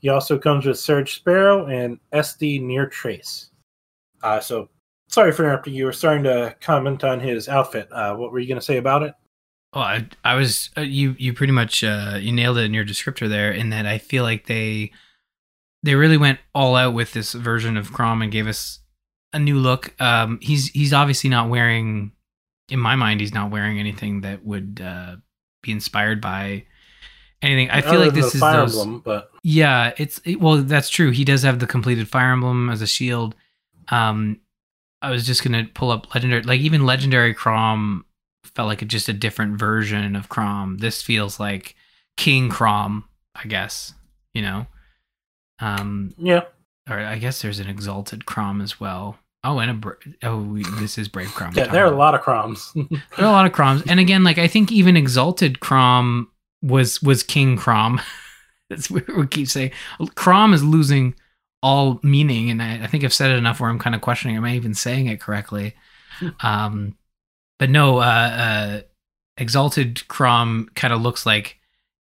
[0.00, 3.50] He also comes with Surge Sparrow and SD Near Trace.
[4.22, 4.68] Uh, so,
[5.08, 5.74] sorry for interrupting.
[5.74, 7.88] You were starting to comment on his outfit.
[7.92, 9.14] Uh, what were you going to say about it?
[9.74, 11.14] Well, I, I was uh, you.
[11.18, 13.52] You pretty much uh, you nailed it in your descriptor there.
[13.52, 14.90] In that I feel like they
[15.82, 18.80] they really went all out with this version of Chrom and gave us
[19.32, 19.94] a new look.
[20.00, 22.12] Um, he's he's obviously not wearing,
[22.68, 25.16] in my mind, he's not wearing anything that would uh,
[25.62, 26.64] be inspired by
[27.42, 27.70] anything.
[27.70, 28.78] I feel Other like this is Fire those.
[28.78, 31.10] Emblem, but Yeah, it's it, well, that's true.
[31.10, 33.34] He does have the completed Fire Emblem as a shield.
[33.88, 34.40] Um,
[35.02, 38.02] I was just gonna pull up legendary, like even legendary Chrom
[38.44, 40.80] felt like a, just a different version of Chrom.
[40.80, 41.74] This feels like
[42.16, 43.94] King Chrom, I guess.
[44.34, 44.66] You know,
[45.58, 46.42] um, yeah,
[46.88, 49.18] or I guess there's an exalted Chrom as well.
[49.42, 51.56] Oh, and a bra- oh, we, this is Brave Chrom.
[51.56, 52.72] yeah, there are a lot of Chroms.
[53.16, 56.26] There are a lot of Chroms, and again, like I think even exalted Chrom
[56.62, 58.00] was was King Chrom.
[58.70, 59.72] That's what we keep saying.
[60.00, 61.14] Chrom is losing
[61.62, 64.36] all meaning, and I, I think I've said it enough where I'm kind of questioning
[64.36, 65.74] am I even saying it correctly.
[66.40, 66.96] um,
[67.58, 68.80] but no, uh, uh,
[69.36, 71.58] exalted Chrom kind of looks like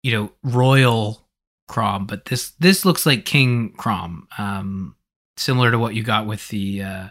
[0.02, 1.28] you know royal
[1.70, 4.96] Chrom, but this this looks like King Chrom, um,
[5.36, 6.82] similar to what you got with the.
[6.82, 7.08] Uh,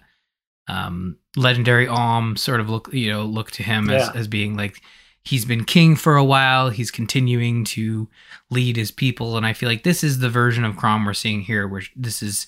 [0.69, 4.81] um legendary Alm sort of look you know look to him as, as being like
[5.25, 6.69] he's been king for a while.
[6.69, 8.07] He's continuing to
[8.49, 9.37] lead his people.
[9.37, 12.21] And i feel like this is the version of chrom we're seeing here where this
[12.21, 12.47] is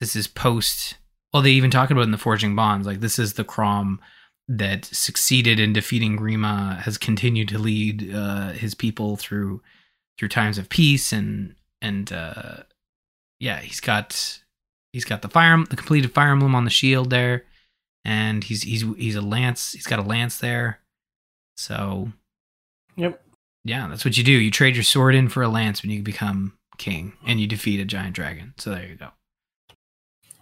[0.00, 0.96] this is post
[1.32, 3.98] well they even talk about in the forging bonds like this is the chrom
[4.46, 9.60] that succeeded in defeating grima has continued to lead uh his people through
[10.18, 12.62] through times of peace and and uh
[13.40, 14.40] yeah he's got
[14.92, 17.44] he's got the fire the completed fire emblem on the shield there.
[18.04, 20.80] And he's he's he's a lance he's got a lance there
[21.58, 22.12] so
[22.96, 23.20] yep.
[23.64, 24.32] yeah that's what you do.
[24.32, 27.80] You trade your sword in for a lance when you become king and you defeat
[27.80, 28.54] a giant dragon.
[28.58, 29.08] So there you go.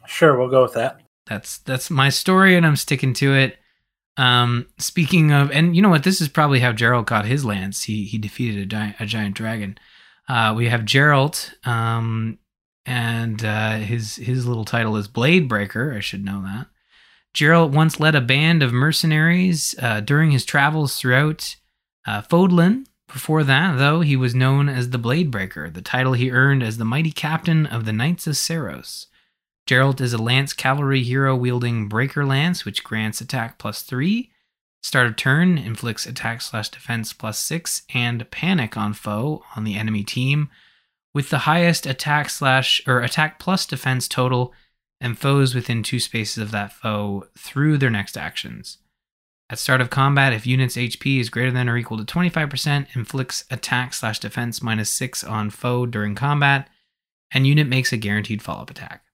[0.07, 1.01] Sure, we'll go with that.
[1.27, 3.59] that's that's my story and i'm sticking to it.
[4.19, 6.05] Um speaking of and you know what?
[6.05, 7.85] This is probably how jeralt got his lance.
[7.85, 9.79] He he defeated a giant a giant dragon.
[10.29, 12.39] Uh we have jeralt um
[12.85, 16.67] and uh his his little title is blade breaker i should know that
[17.37, 21.57] jeralt once led a band of mercenaries uh during his travels throughout
[22.07, 22.23] uh
[23.13, 26.79] before that though he was known as the blade breaker the title he earned as
[26.79, 29.07] the mighty captain of the knights of seiros
[29.67, 34.31] Jeralt is a lance cavalry hero wielding breaker lance, which grants attack plus three.
[34.81, 39.75] Start of turn inflicts attack slash defense plus six and panic on foe on the
[39.75, 40.49] enemy team,
[41.13, 44.55] with the highest attack slash or attack plus defense total
[45.01, 48.79] and foes within two spaces of that foe through their next actions.
[49.49, 53.45] At start of combat, if unit's HP is greater than or equal to 25%, inflicts
[53.51, 56.69] attack slash defense minus 6 on foe during combat,
[57.31, 59.05] and unit makes a guaranteed follow up attack.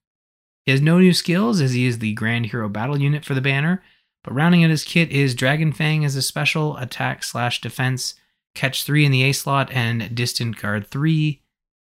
[0.65, 3.41] He has no new skills as he is the Grand Hero Battle unit for the
[3.41, 3.83] banner,
[4.25, 8.15] but rounding out his kit is Dragon Fang as a special attack slash defense,
[8.55, 11.43] catch 3 in the A slot, and distant guard 3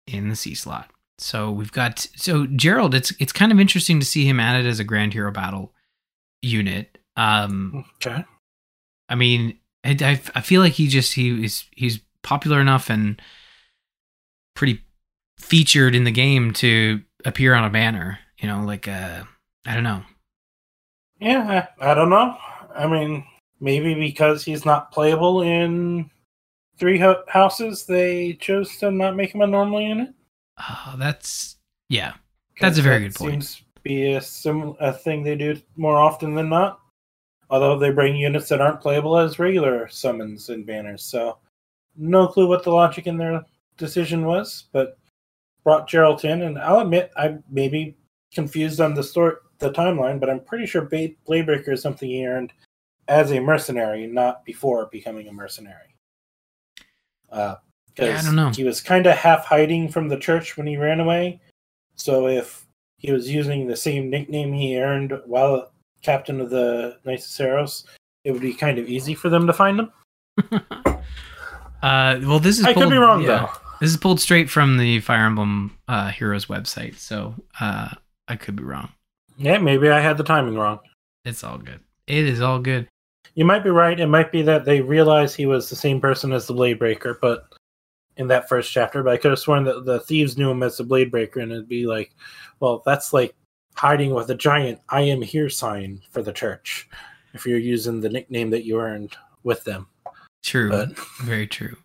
[0.07, 0.89] in the C slot.
[1.19, 2.93] So we've got so Jeralt.
[2.93, 5.73] It's it's kind of interesting to see him added as a Grand Hero Battle
[6.41, 6.97] unit.
[7.15, 8.23] Um, Okay.
[9.09, 13.21] I mean, I, I, I feel like he just he is he's popular enough and
[14.55, 14.81] pretty
[15.39, 18.19] featured in the game to appear on a banner.
[18.39, 19.23] You know, like uh,
[19.65, 20.03] I don't know.
[21.19, 22.35] Yeah, I, I don't know.
[22.75, 23.23] I mean,
[23.61, 26.09] maybe because he's not playable in
[26.77, 30.09] three ho- houses, they chose to not make him a normal unit.
[30.57, 31.57] Oh, that's
[31.89, 32.13] yeah.
[32.59, 33.43] That's a very good point.
[33.43, 36.79] Seems to be a sim- a thing they do more often than not.
[37.49, 41.37] Although they bring units that aren't playable as regular summons and banners, so
[41.95, 43.43] no clue what the logic in their
[43.77, 44.97] decision was, but
[45.63, 47.95] brought Jeralt in, and I'll admit I may be
[48.33, 52.25] confused on the story, the timeline, but I'm pretty sure Ba- Bladebreaker is something he
[52.25, 52.53] earned
[53.07, 55.95] as a mercenary, not before becoming a mercenary.
[57.31, 57.55] Uh,
[57.97, 58.49] Yeah, I don't know.
[58.49, 61.39] He was kind of half hiding from the church when he ran away,
[61.95, 62.65] so if
[62.97, 65.71] he was using the same nickname he earned while
[66.01, 67.39] captain of the Knights
[68.23, 69.91] it would be kind of easy for them to find him.
[71.83, 73.27] Uh, well, this is I could be wrong yeah.
[73.27, 73.49] though.
[73.81, 77.89] This is pulled straight from the Fire Emblem uh, Heroes website, so uh,
[78.29, 78.87] I could be wrong.
[79.37, 80.79] Yeah, maybe I had the timing wrong.
[81.25, 81.81] It's all good.
[82.07, 82.87] It is all good.
[83.35, 83.99] You might be right.
[83.99, 87.17] It might be that they realized he was the same person as the Blade Breaker,
[87.21, 87.53] but
[88.17, 89.03] in that first chapter.
[89.03, 91.51] But I could have sworn that the thieves knew him as the Blade Breaker, and
[91.51, 92.11] it'd be like,
[92.59, 93.35] well, that's like
[93.75, 96.87] hiding with a giant "I am here" sign for the church.
[97.33, 99.87] If you're using the nickname that you earned with them,
[100.43, 100.69] True.
[100.69, 101.75] but Very true.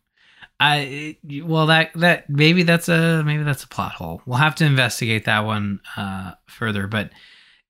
[0.60, 4.22] I well that that maybe that's a maybe that's a plot hole.
[4.26, 6.86] We'll have to investigate that one uh, further.
[6.86, 7.10] But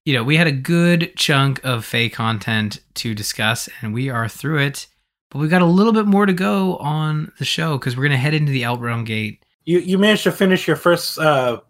[0.04, 4.28] you know, we had a good chunk of Feh content to discuss, and we are
[4.28, 4.86] through it.
[5.30, 8.16] But we got a little bit more to go on the show because we're gonna
[8.16, 9.44] head into the Outrealm Gate.
[9.64, 11.60] you you managed to finish your first uh,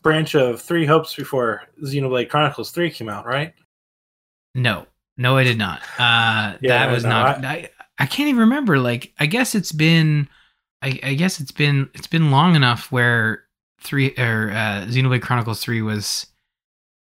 [0.00, 3.52] branch of Three Hopes before Xenoblade Chronicles Three came out, right?
[4.54, 4.86] No,
[5.16, 5.80] no, I did not.
[5.98, 7.44] Uh, Yeah, that was no, not.
[7.44, 8.78] I, I can't even remember.
[8.78, 10.28] Like, I guess it's been.
[10.80, 13.44] I, I guess it's been it's been long enough where
[13.80, 16.26] three or uh, Xenoblade Chronicles three was.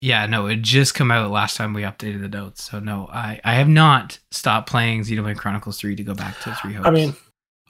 [0.02, 2.64] Yeah, no, it just come out last time we updated the notes.
[2.64, 6.54] So no, I I have not stopped playing Xenoblade Chronicles three to go back to
[6.56, 6.88] three hopes.
[6.88, 7.16] I mean,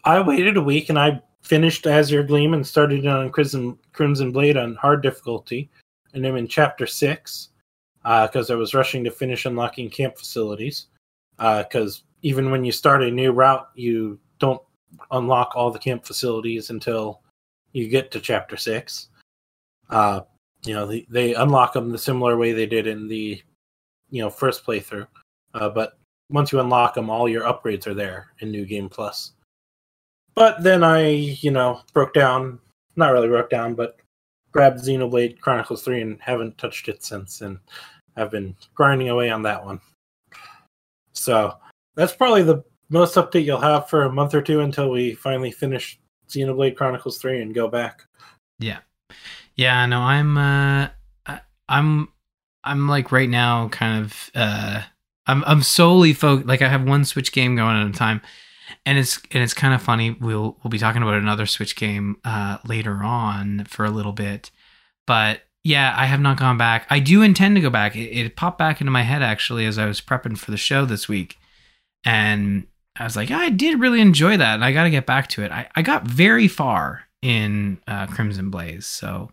[0.03, 4.57] I waited a week and I finished Azure Gleam and started on Crimson Crimson Blade
[4.57, 5.69] on hard difficulty,
[6.13, 7.49] and I'm in chapter six
[8.03, 10.87] because I was rushing to finish unlocking camp facilities.
[11.37, 14.61] Because even when you start a new route, you don't
[15.11, 17.21] unlock all the camp facilities until
[17.71, 19.09] you get to chapter six.
[19.89, 20.21] Uh,
[20.65, 23.41] you know, they, they unlock them the similar way they did in the
[24.09, 25.07] you know first playthrough,
[25.53, 25.97] uh, but
[26.29, 29.33] once you unlock them, all your upgrades are there in New Game Plus.
[30.33, 32.59] But then I, you know, broke down,
[32.95, 33.97] not really broke down, but
[34.51, 37.57] grabbed Xenoblade Chronicles 3 and haven't touched it since, and
[38.15, 39.79] I've been grinding away on that one.
[41.13, 41.55] So
[41.95, 45.51] that's probably the most update you'll have for a month or two until we finally
[45.51, 45.99] finish
[46.29, 48.03] Xenoblade Chronicles 3 and go back.
[48.59, 48.79] Yeah.
[49.55, 50.89] Yeah, no, I'm uh
[51.69, 52.09] I'm
[52.63, 54.81] I'm like right now kind of uh
[55.27, 58.21] I'm I'm solely focused like I have one Switch game going at a time.
[58.85, 60.11] And it's and it's kind of funny.
[60.11, 64.51] We'll we'll be talking about another Switch game uh later on for a little bit.
[65.07, 66.85] But yeah, I have not gone back.
[66.89, 67.95] I do intend to go back.
[67.95, 70.85] It, it popped back into my head actually as I was prepping for the show
[70.85, 71.37] this week.
[72.03, 75.27] And I was like, I did really enjoy that, and I got to get back
[75.29, 75.51] to it.
[75.51, 79.31] I, I got very far in uh, Crimson Blaze, so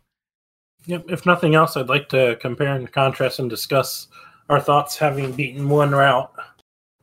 [0.87, 4.09] Yep, if nothing else, I'd like to compare and contrast and discuss
[4.49, 6.33] our thoughts having beaten one route.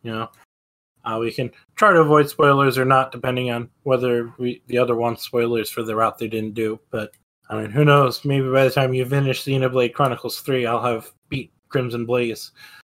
[0.04, 0.30] You know,
[1.06, 4.96] uh, we can try to avoid spoilers or not, depending on whether we the other
[4.96, 6.80] wants spoilers for the route they didn't do.
[6.92, 7.12] But
[7.50, 8.24] I mean, who knows?
[8.26, 12.52] Maybe by the time you finish Xenoblade Chronicles Three, I'll have beat Crimson Blaze.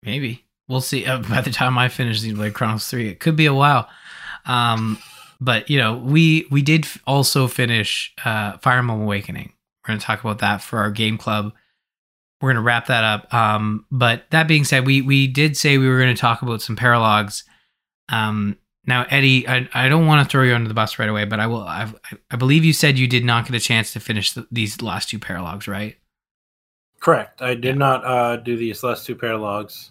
[0.04, 1.06] maybe we'll see.
[1.06, 3.90] Uh, by the time I finish Xenoblade Chronicles Three, it could be a while.
[4.46, 4.98] Um,
[5.42, 9.54] but you know, we we did also finish uh, Fire Emblem Awakening.
[9.90, 11.52] We're going to talk about that for our game club.
[12.40, 13.34] We're going to wrap that up.
[13.34, 16.62] Um, but that being said, we we did say we were going to talk about
[16.62, 17.42] some paralogs.
[18.08, 21.26] Um, now, Eddie, I, I don't want to throw you under the bus right away,
[21.26, 21.64] but I will.
[21.64, 21.92] I,
[22.30, 25.10] I believe you said you did not get a chance to finish the, these last
[25.10, 25.98] two paralogs, right?
[27.00, 27.42] Correct.
[27.42, 29.90] I did not uh, do these last two paralogs.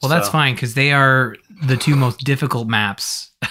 [0.00, 3.32] Well, that's fine because they are the two most difficult maps.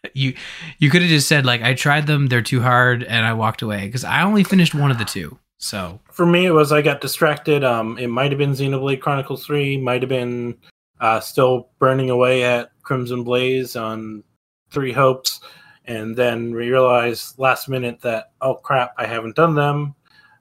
[0.14, 0.34] you
[0.78, 3.62] you could have just said like I tried them, they're too hard, and I walked
[3.62, 5.38] away because I only finished one of the two.
[5.58, 7.64] So For me, it was I got distracted.
[7.64, 10.56] Um, it might have been Xenoblade Chronicles Three, might have been
[11.00, 14.22] uh, still burning away at Crimson Blaze on
[14.70, 15.40] Three Hopes,
[15.86, 19.94] and then we realized last minute that oh crap, I haven't done them,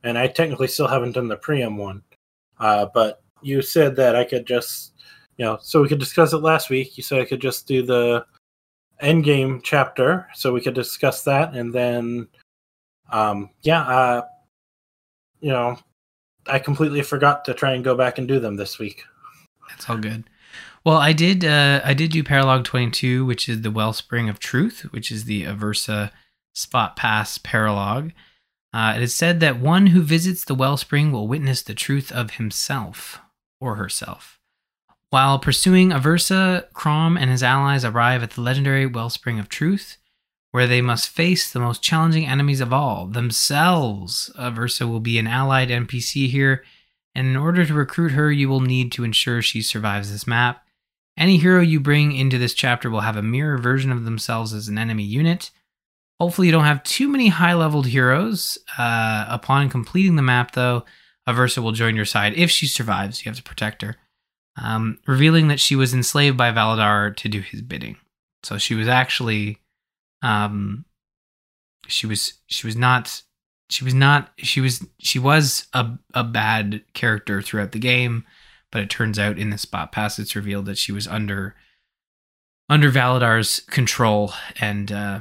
[0.04, 2.04] and I technically still haven't done the Priam one.
[2.60, 4.94] Uh, but you said that I could just,
[5.38, 6.98] you know, so we could discuss it last week.
[6.98, 8.26] You said I could just do the
[9.02, 12.28] endgame chapter, so we could discuss that, and then,
[13.12, 14.22] um, yeah, uh,
[15.40, 15.78] you know,
[16.48, 19.04] I completely forgot to try and go back and do them this week.
[19.70, 20.24] That's all good.
[20.84, 21.44] Well, I did.
[21.44, 25.26] Uh, I did do Paralog Twenty Two, which is the Wellspring of Truth, which is
[25.26, 26.12] the Aversa
[26.56, 28.14] Spot Pass Paralog.
[28.74, 32.32] Uh, it is said that one who visits the wellspring will witness the truth of
[32.32, 33.20] himself
[33.60, 34.37] or herself.
[35.10, 39.98] While pursuing Aversa, Crom and his allies arrive at the legendary Wellspring of Truth,
[40.52, 44.30] where they must face the most challenging enemies of all themselves.
[44.38, 46.66] Aversa will be an allied NPC here,
[47.16, 50.66] and in order to recruit her, you will need to ensure she survives this map.
[51.18, 54.68] Any hero you bring into this chapter will have a mirror version of themselves as
[54.68, 55.52] an enemy unit.
[56.20, 58.58] Hopefully, you don't have too many high leveled heroes.
[58.78, 60.84] Uh, upon completing the map, though,
[61.28, 63.26] Aversa will join your side if she survives.
[63.26, 63.98] You have to protect her,
[64.62, 67.98] um, revealing that she was enslaved by Validar to do his bidding.
[68.44, 69.60] So she was actually,
[70.22, 70.86] um,
[71.88, 73.22] she was she was not
[73.70, 78.26] she was not she was she was a a bad character throughout the game,
[78.72, 81.56] but it turns out in the spot pass it's revealed that she was under
[82.70, 84.92] under Validar's control and.
[84.92, 85.20] Uh,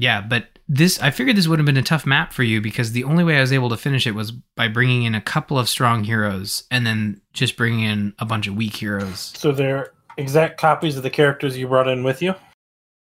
[0.00, 2.92] yeah, but this I figured this would have been a tough map for you because
[2.92, 5.58] the only way I was able to finish it was by bringing in a couple
[5.58, 9.32] of strong heroes and then just bringing in a bunch of weak heroes.
[9.34, 12.36] So they're exact copies of the characters you brought in with you.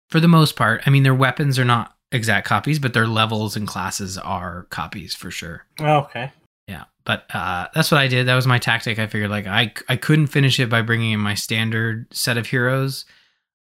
[0.10, 3.56] For the most part, I mean their weapons are not exact copies, but their levels
[3.56, 5.64] and classes are copies for sure.
[5.80, 6.32] Oh, okay.
[6.68, 8.26] Yeah, but uh, that's what I did.
[8.26, 8.97] That was my tactic.
[8.97, 12.47] I figured like I I couldn't finish it by bringing in my standard set of
[12.47, 13.06] heroes.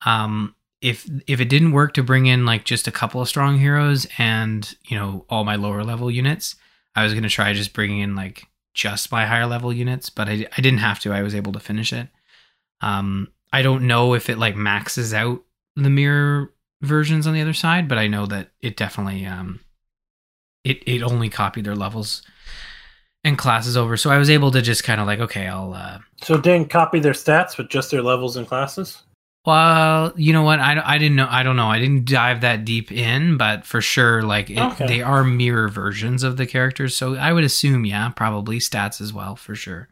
[0.06, 3.58] Um, if if it didn't work to bring in like just a couple of strong
[3.58, 6.56] heroes and you know all my lower level units,
[6.94, 10.46] I was gonna try just bringing in like just my higher level units, but I
[10.56, 11.12] I didn't have to.
[11.12, 12.08] I was able to finish it.
[12.80, 15.42] Um, I don't know if it like maxes out
[15.76, 16.52] the mirror
[16.82, 19.60] versions on the other side, but I know that it definitely um
[20.64, 22.22] it it only copied their levels
[23.22, 23.96] and classes over.
[23.96, 26.70] So I was able to just kind of like, okay, I'll uh So it didn't
[26.70, 29.04] copy their stats, but just their levels and classes.
[29.44, 30.60] Well, you know what?
[30.60, 31.26] I, I didn't know.
[31.28, 31.68] I don't know.
[31.68, 34.86] I didn't dive that deep in, but for sure, like it, Okay.
[34.86, 36.96] they are mirror versions of the characters.
[36.96, 39.88] So I would assume, yeah, probably stats as well for sure.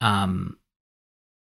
[0.00, 0.58] Um,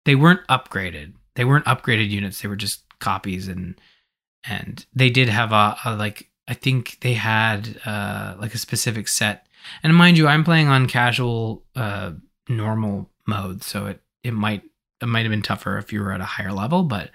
[0.05, 1.13] they weren't upgraded.
[1.35, 2.41] They weren't upgraded units.
[2.41, 3.79] They were just copies, and
[4.43, 9.07] and they did have a, a like I think they had uh like a specific
[9.07, 9.47] set.
[9.83, 12.11] And mind you, I'm playing on casual, uh,
[12.47, 14.63] normal mode, so it it might
[15.01, 17.11] it might have been tougher if you were at a higher level, but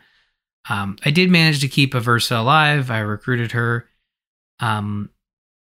[0.69, 2.91] um, I did manage to keep Aversa alive.
[2.91, 3.89] I recruited her,
[4.61, 5.11] um,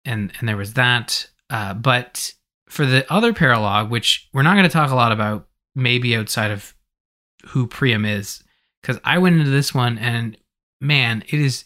[0.05, 1.29] and and there was that.
[1.51, 2.33] Uh, but
[2.69, 6.51] for the other paralog, which we're not going to talk a lot about, maybe outside
[6.51, 6.75] of
[7.47, 8.43] who Priam is,
[8.83, 10.37] because I went into this one and
[10.81, 11.65] man, it is.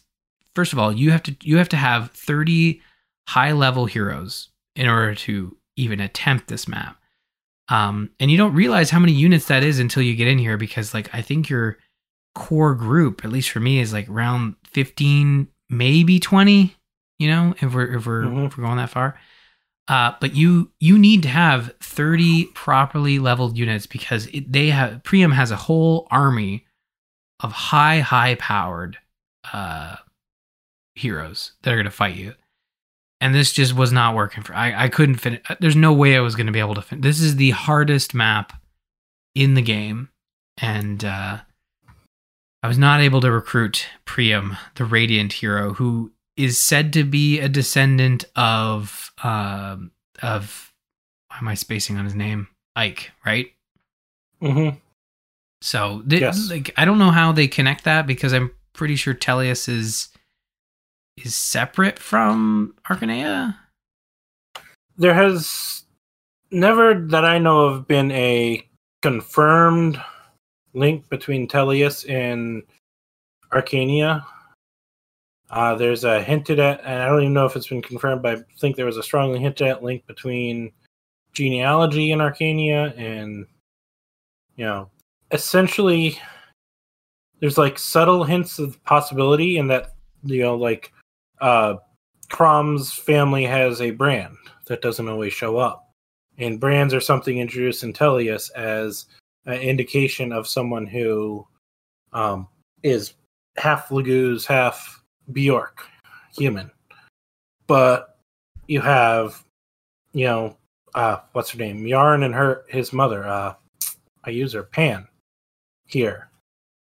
[0.55, 2.83] First of all, you have to you have to have thirty
[3.29, 6.99] high level heroes in order to even attempt this map.
[7.69, 10.57] Um, and you don't realize how many units that is until you get in here
[10.57, 11.79] because, like, I think your
[12.35, 16.75] core group, at least for me, is like around 15, maybe 20,
[17.19, 18.47] you know, if we're, if we're, Mhm.
[18.47, 19.19] if we're going that far.
[19.89, 25.03] Uh, but you, you need to have 30 properly leveled units because it, they have,
[25.03, 26.67] Priam has a whole army
[27.41, 28.99] of high, high powered,
[29.53, 29.97] uh,
[30.95, 32.35] heroes that are going to fight you
[33.23, 36.21] and this just was not working for I, I couldn't finish there's no way I
[36.21, 38.53] was going to be able to fin- this is the hardest map
[39.35, 40.11] in the game
[40.61, 41.39] and uh
[42.63, 47.41] I was not able to recruit Priam the radiant hero who is said to be
[47.41, 49.91] a descendant of um
[50.23, 50.73] of
[51.29, 53.47] why am I spacing on his name Ike right
[54.43, 54.77] Mm-hmm.
[55.61, 56.51] so Yes.
[56.51, 60.09] like I don't know how they connect that because I'm pretty sure Tellius is
[61.17, 63.57] is separate from Archanea
[64.97, 65.85] There has
[66.51, 68.67] never, that I know of, been a
[69.03, 70.01] confirmed
[70.75, 72.63] link between Tellius and
[73.53, 74.25] Archanea.
[75.51, 78.39] Uh, there's a hinted at, and I don't even know if it's been confirmed, but
[78.39, 80.73] I think there was a strongly hinted at link between
[81.35, 83.47] genealogy in Archanea, and
[84.57, 84.89] you know,
[85.31, 86.19] essentially,
[87.41, 89.95] there's like subtle hints of possibility in that
[90.25, 90.93] you know, like
[91.43, 91.77] uh,
[92.31, 94.37] Chrom's family has a brand
[94.67, 95.91] that doesn't always show up,
[96.39, 99.07] and brands are something introduced in Tellius as
[99.45, 101.47] an indication of someone who
[102.13, 102.49] um,
[102.83, 103.15] is
[103.57, 105.81] half Laguz, half Beorc,
[106.35, 106.71] human.
[107.67, 108.17] But
[108.69, 109.45] you have,
[110.13, 110.57] you know,
[110.95, 111.85] uh, what's her name?
[111.85, 113.27] Yarne and her his mother.
[113.27, 113.55] Uh,
[114.25, 115.09] I use her Panne
[115.87, 116.31] here,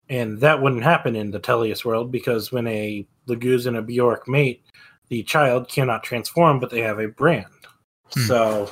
[0.08, 4.26] and that wouldn't happen in the Tellius world because when a Laguz and a Beorc
[4.26, 4.64] mate,
[5.08, 7.46] the child cannot transform, but they have a brand.
[8.14, 8.20] Hmm.
[8.22, 8.70] So,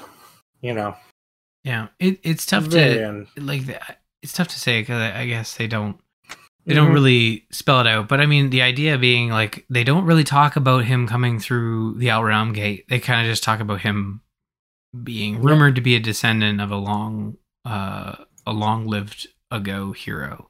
[0.61, 0.97] you know,
[1.65, 3.63] Yeah, it, it's tough to like.
[4.23, 6.01] It's tough to say because I, I guess they don't
[6.65, 6.95] they don't Mhm.
[6.95, 8.09] really spell it out.
[8.09, 11.95] But I mean, the idea being like they don't really talk about him coming through
[11.99, 12.87] the Outrealm Gate.
[12.89, 14.21] They kind of just talk about him
[15.05, 18.17] being rumored to be a descendant of a long, uh,
[18.47, 20.49] a long-lived ago hero.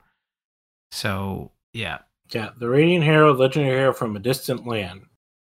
[0.91, 1.99] So yeah,
[2.33, 5.03] Yeah, the Radiant Hero, legendary hero from a distant land.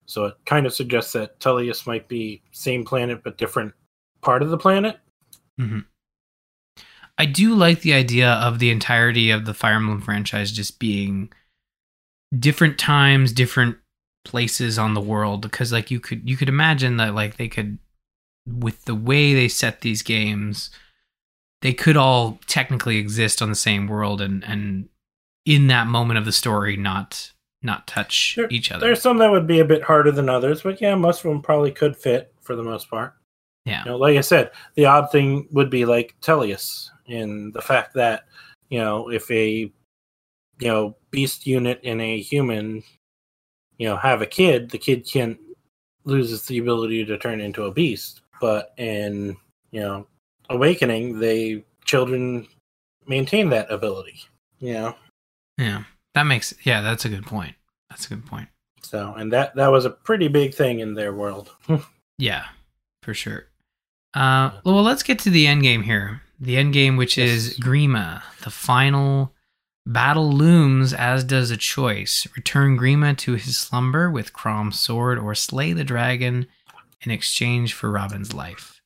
[0.05, 3.73] So it kind of suggests that Tellius might be same planet but different
[4.21, 4.99] part of the planet.
[5.59, 5.79] Mm-hmm.
[7.17, 11.31] I do like the idea of the entirety of the Fire Emblem franchise just being
[12.37, 13.77] different times, different
[14.25, 17.77] places on the world because like you could you could imagine that like they could
[18.47, 20.69] with the way they set these games
[21.61, 24.87] they could all technically exist on the same world and and
[25.45, 27.31] in that moment of the story not
[27.61, 28.85] not touch There- each other.
[28.85, 31.41] There's some that would be a bit harder than others, but yeah, most of them
[31.41, 33.13] probably could fit for the most part.
[33.65, 33.85] Yeah.
[33.85, 37.93] You know, like I said, the odd thing would be like Tellius in the fact
[37.93, 38.25] that,
[38.69, 39.71] you know, if a
[40.59, 42.83] you know, beast unit and a human,
[43.77, 45.37] you know, have a kid, the kid can
[46.05, 48.21] loses the ability to turn into a beast.
[48.39, 49.37] But in,
[49.71, 50.07] you know,
[50.49, 52.47] awakening, they children
[53.07, 54.21] maintain that ability.
[54.59, 54.95] You know.
[55.57, 55.83] Yeah.
[56.13, 57.55] That makes yeah, that's a good point.
[57.89, 58.49] That's a good point.
[58.81, 61.51] So and that that was a pretty big thing in their world.
[62.19, 62.45] Yeah,
[63.01, 63.47] for sure.
[64.13, 66.21] Uh, well, let's get to the end game here.
[66.39, 68.21] The end game, which is Grima.
[68.43, 69.33] The final
[69.85, 75.33] battle looms, as does a choice: return Grima to his slumber with Chrom's sword, or
[75.33, 76.45] slay the dragon
[77.01, 78.81] in exchange for Robin's life.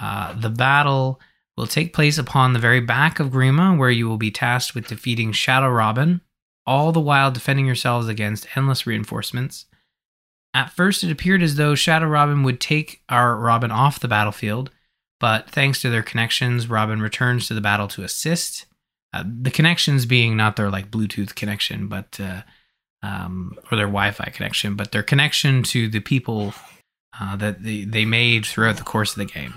[0.00, 1.20] Uh, the battle
[1.56, 4.88] will take place upon the very back of Grima, where you will be tasked with
[4.88, 6.20] defeating Shadow Robin,
[6.66, 9.66] all the while defending yourselves against endless reinforcements.
[10.52, 14.70] At first, it appeared as though Shadow Robin would take our Robin off the battlefield,
[15.20, 18.66] but thanks to their connections, Robin returns to the battle to assist.
[19.12, 22.42] Uh, the connections being not their like Bluetooth connection, but uh,
[23.02, 26.54] um, or their Wi-Fi connection, but their connection to the people
[27.20, 29.54] uh, that they, they made throughout the course of the game.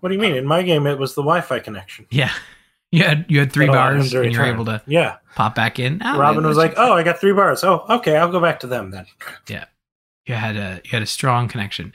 [0.00, 0.34] What do you mean?
[0.34, 2.06] In my game, it was the Wi-Fi connection.
[2.10, 2.32] Yeah,
[2.92, 6.00] you had you had three bars, and you were able to Yeah, pop back in.
[6.04, 7.62] Oh, Robin was like, "Oh, I got three bars.
[7.64, 9.06] Oh, okay, I'll go back to them then."
[9.48, 9.66] Yeah,
[10.26, 11.92] you had a you had a strong connection.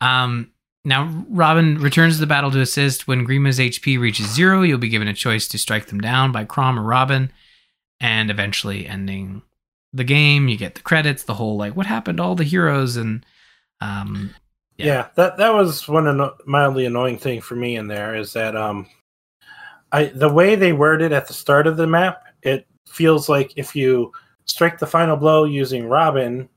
[0.00, 0.50] Um,
[0.84, 3.08] now Robin returns to the battle to assist.
[3.08, 6.44] When Grima's HP reaches zero, you'll be given a choice to strike them down by
[6.44, 7.32] Chrom or Robin,
[8.00, 9.42] and eventually ending
[9.92, 10.48] the game.
[10.48, 13.24] You get the credits, the whole like what happened to all the heroes, and
[13.80, 14.34] um,
[14.78, 14.86] Yeah.
[14.86, 15.08] Yeah.
[15.14, 18.86] that that was one anno- mildly annoying thing for me in there is that um,
[19.92, 23.74] I the way they worded at the start of the map, it feels like if
[23.74, 24.12] you
[24.46, 26.48] strike the final blow using Robin,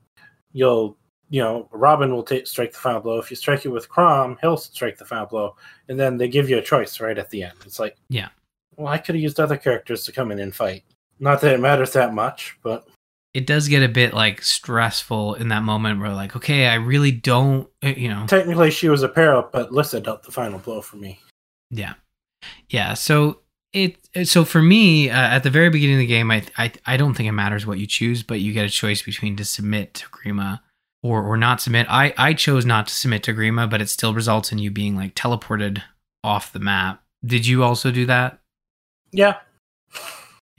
[0.52, 0.96] you'll
[1.30, 3.18] you know Robin will take strike the final blow.
[3.18, 5.56] If you strike it with Chrom, he'll strike the final blow,
[5.88, 7.54] and then they give you a choice right at the end.
[7.64, 8.28] It's like, Yeah.
[8.76, 10.84] well, I could have used other characters to come in and fight.
[11.20, 12.88] Not that it matters that much, but
[13.32, 17.12] it does get a bit like stressful in that moment where like okay, I really
[17.12, 20.82] don't, uh, you know, technically she was a peril, but Lissa dealt the final blow
[20.82, 21.20] for me.
[21.70, 21.94] Yeah,
[22.68, 22.94] yeah.
[22.94, 23.40] So
[23.72, 26.96] it so for me uh, at the very beginning of the game, I, I I
[26.96, 29.94] don't think it matters what you choose, but you get a choice between to submit
[29.94, 30.60] to Grima
[31.02, 31.86] or or not submit.
[31.88, 34.96] I I chose not to submit to Grima, but it still results in you being
[34.96, 35.82] like teleported
[36.24, 37.02] off the map.
[37.24, 38.40] Did you also do that?
[39.12, 39.36] Yeah.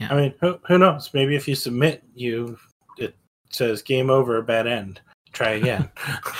[0.02, 0.12] Yeah.
[0.12, 1.10] I mean, who, who knows?
[1.14, 2.58] Maybe if you submit, you
[2.98, 3.14] it
[3.50, 5.00] says game over, bad end.
[5.32, 5.90] Try again.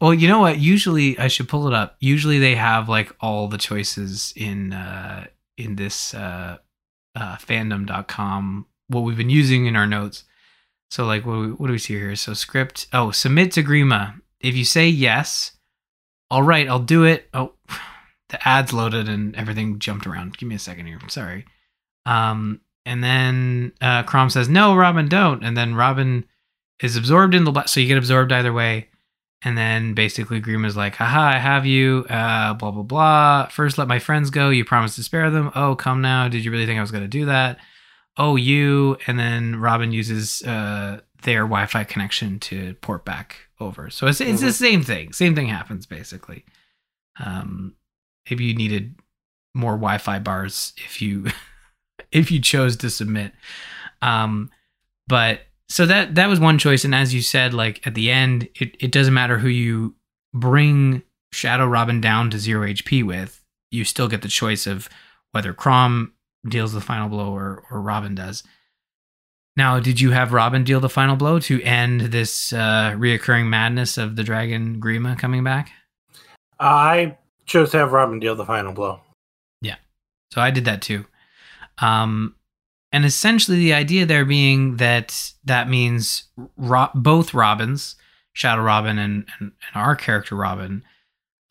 [0.00, 0.58] Well, you know what?
[0.58, 1.96] Usually, I should pull it up.
[2.00, 5.26] Usually, they have like all the choices in uh,
[5.58, 6.56] in this uh,
[7.14, 8.66] uh, fandom.com.
[8.88, 10.24] What we've been using in our notes.
[10.90, 12.16] So, like, what do we, what do we see here?
[12.16, 12.86] So, script.
[12.94, 14.20] Oh, submit to Grima.
[14.40, 15.52] If you say yes,
[16.30, 17.28] all right, I'll do it.
[17.34, 17.52] Oh,
[18.30, 20.38] the ads loaded and everything jumped around.
[20.38, 20.98] Give me a second here.
[21.08, 21.44] Sorry.
[22.06, 25.42] Um, and then uh, Chrom says no, Robin, don't.
[25.44, 26.24] And then Robin
[26.82, 27.52] is absorbed in the.
[27.52, 28.88] bla- So you get absorbed either way
[29.42, 33.48] And then basically Groom is like, haha, I have you, uh, blah, blah, blah.
[33.48, 34.50] First, let my friends go.
[34.50, 35.50] You promised to spare them.
[35.54, 36.28] Oh, come now.
[36.28, 37.56] Did you really think I was going to do that?
[38.18, 38.98] Oh, you.
[39.06, 43.88] And then Robin uses uh, their Wi Fi connection to port back over.
[43.88, 44.52] So it's, it's the Mhm.
[44.68, 45.12] same thing.
[45.14, 46.44] Same thing happens, basically.
[47.24, 47.76] Um,
[48.28, 48.94] maybe you needed
[49.54, 51.26] more Wi Fi bars if you.
[52.12, 53.32] if you chose to submit
[54.02, 54.50] um
[55.08, 58.48] but so that that was one choice and as you said like at the end
[58.54, 59.94] it, it doesn't matter who you
[60.34, 61.02] bring
[61.32, 64.88] shadow robin down to zero hp with you still get the choice of
[65.32, 66.10] whether chrom
[66.48, 68.42] deals the final blow or or robin does
[69.56, 73.98] now did you have robin deal the final blow to end this uh reoccurring madness
[73.98, 75.72] of the dragon grima coming back
[76.60, 79.00] I chose to have Robin deal the final blow.
[79.62, 79.76] Yeah.
[80.32, 81.06] So I did that too.
[81.80, 82.34] Um,
[82.92, 86.24] and essentially, the idea there being that that means
[86.56, 87.96] Ro- both Robins,
[88.32, 90.82] Shadow Robin and, and, and our character Robin,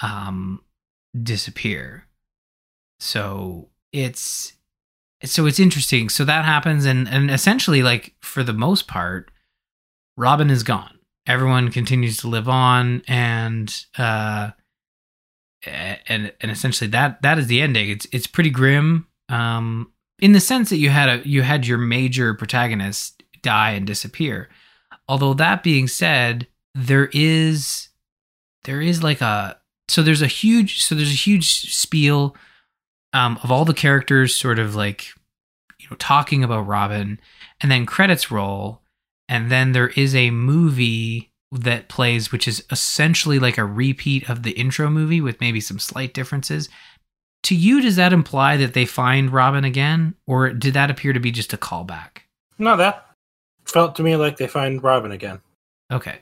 [0.02, 0.62] um,
[1.22, 2.06] disappear.
[3.00, 4.54] So it's
[5.24, 6.10] so it's interesting.
[6.10, 9.32] So that happens, and and essentially, like for the most part,
[10.18, 11.00] Robin is gone.
[11.28, 14.52] Everyone continues to live on, and uh,
[15.66, 17.90] and and essentially that that is the ending.
[17.90, 21.78] It's it's pretty grim, um, in the sense that you had a you had your
[21.78, 24.50] major protagonist die and disappear.
[25.08, 27.90] Although that being said, there is
[28.64, 32.36] there is like a so there's a huge so there's a huge spiel
[33.14, 35.08] um, of all the characters sort of like
[35.80, 37.20] you know talking about Robin,
[37.62, 38.82] and then credits roll,
[39.28, 44.44] and then there is a movie that plays, which is essentially like a repeat of
[44.44, 46.70] the intro movie with maybe some slight differences.
[47.44, 51.20] To you, does that imply that they find Robin again, or did that appear to
[51.20, 52.24] be just a callback?
[52.58, 53.06] No, that
[53.66, 55.40] felt to me like they find Robin again.
[55.92, 56.20] Okay.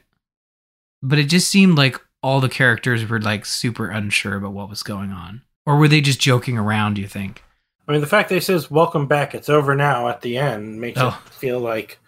[1.02, 4.84] But it just seemed like all the characters were like super unsure about what was
[4.84, 5.42] going on.
[5.66, 7.44] Or were they just joking around, do you think?
[7.88, 10.80] I mean, the fact that he says "Welcome back, it's over now" at the end
[10.80, 11.20] makes Oh.
[11.26, 12.00] it feel like,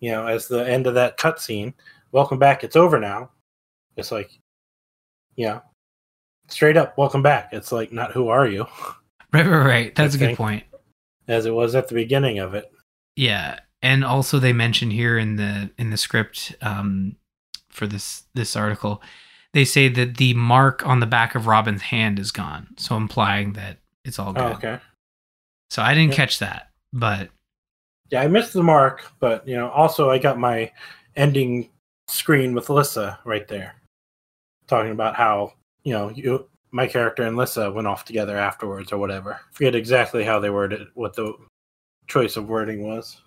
[0.00, 1.72] you know, as the end of that cutscene,
[2.12, 3.30] "Welcome back, it's over now."
[3.96, 4.30] It's like,
[5.36, 5.60] yeah,
[6.52, 8.66] straight up, "Welcome back." It's like not "Who are you?"
[9.32, 9.94] Right, right, right.
[9.94, 10.64] That's a good point.
[11.28, 12.68] as it was at the beginning of it.
[13.14, 17.14] Yeah, and also they mention here in the in the script um,
[17.68, 19.00] for this this article,
[19.52, 23.52] they say that the mark on the back of Robin's hand is gone, so implying
[23.52, 24.42] that it's all good.
[24.42, 24.80] Oh, okay.
[25.70, 26.16] So I didn't Yeah.
[26.16, 27.30] catch that, but
[28.10, 30.72] Yeah, I missed the mark, but you know, also I got my
[31.14, 31.70] ending
[32.08, 33.76] screen with Lissa right there,
[34.66, 35.52] talking about how
[35.84, 39.40] you know you, my character and Lissa went off together afterwards or whatever.
[39.52, 41.34] Forget exactly how they worded what the
[42.06, 43.20] choice of wording was.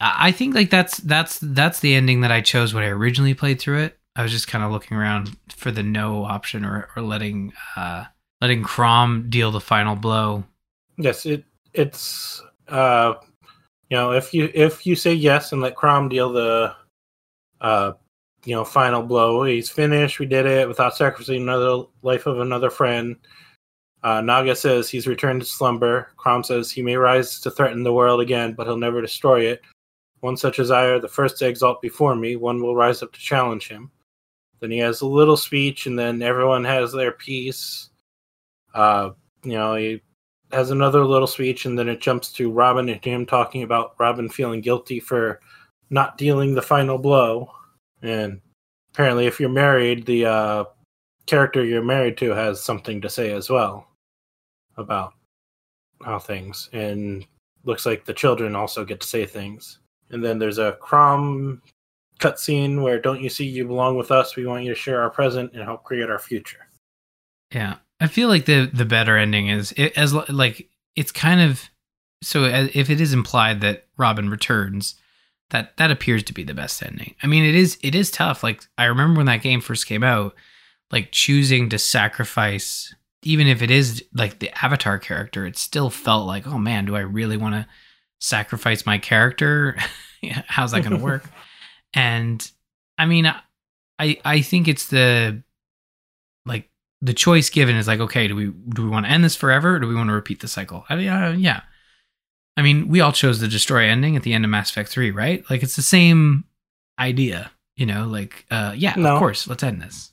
[0.00, 3.34] I I think like that's that's that's the ending that I chose when I originally
[3.34, 3.98] played through it.
[4.14, 8.04] I was just kind of looking around for the no option or or letting uh
[8.40, 10.44] letting Chrom deal the final blow.
[10.98, 13.14] Yes, it it's uh
[13.88, 16.74] you know if you if you say yes and let Chrom deal the
[17.60, 17.92] uh
[18.44, 20.18] you know final blow, he's finished.
[20.18, 23.16] We did it without sacrificing another life of another friend.
[24.02, 26.08] Uh, Naga says he's returned to slumber.
[26.18, 29.62] Chrom says he may rise to threaten the world again, but he'll never destroy it.
[30.20, 32.36] One such as I are the first to exalt before me.
[32.36, 33.90] One will rise up to challenge him.
[34.60, 37.90] Then he has a little speech, and then everyone has their piece.
[38.74, 39.10] Uh,
[39.42, 40.02] you know, he
[40.52, 44.28] has another little speech, and then it jumps to Robin and him talking about Robin
[44.28, 45.40] feeling guilty for
[45.90, 47.50] not dealing the final blow.
[48.02, 48.40] And
[48.92, 50.64] apparently, if you're married, the uh,
[51.26, 53.86] character you're married to has something to say as well
[54.76, 55.14] about
[56.04, 56.68] how things.
[56.72, 57.26] And
[57.64, 59.78] looks like the children also get to say things.
[60.10, 61.60] And then there's a Chrom
[62.18, 64.36] cutscene where "Don't you see you belong with us?
[64.36, 66.68] We want you to share our present and help create our future."
[67.52, 71.70] Yeah, I feel like the the better ending is it, as like it's kind of
[72.22, 74.94] so as, if it is implied that Robin returns,
[75.52, 77.14] that that appears to be the best ending.
[77.22, 78.42] I mean, it is it is tough.
[78.42, 80.34] Like I remember when that game first came out,
[80.90, 86.26] like choosing to sacrifice, even if it is like the Avatar character, it still felt
[86.26, 87.66] like, oh man, do I really want to
[88.18, 89.76] sacrifice my character?
[90.46, 91.24] How's that going to work?
[91.94, 92.50] and
[92.96, 95.42] I mean, I I think it's the
[96.46, 96.70] like
[97.02, 99.76] the choice given is like, okay, do we do we want to end this forever,
[99.76, 100.86] or do we want to repeat the cycle?
[100.88, 101.60] I mean, uh, yeah.
[102.56, 105.10] I mean, we all chose the destroy ending at the end of Mass Effect Three,
[105.10, 105.42] right?
[105.48, 106.44] Like, it's the same
[106.98, 108.06] idea, you know.
[108.06, 109.14] Like, uh, yeah, No.
[109.14, 110.12] of course, let's end this.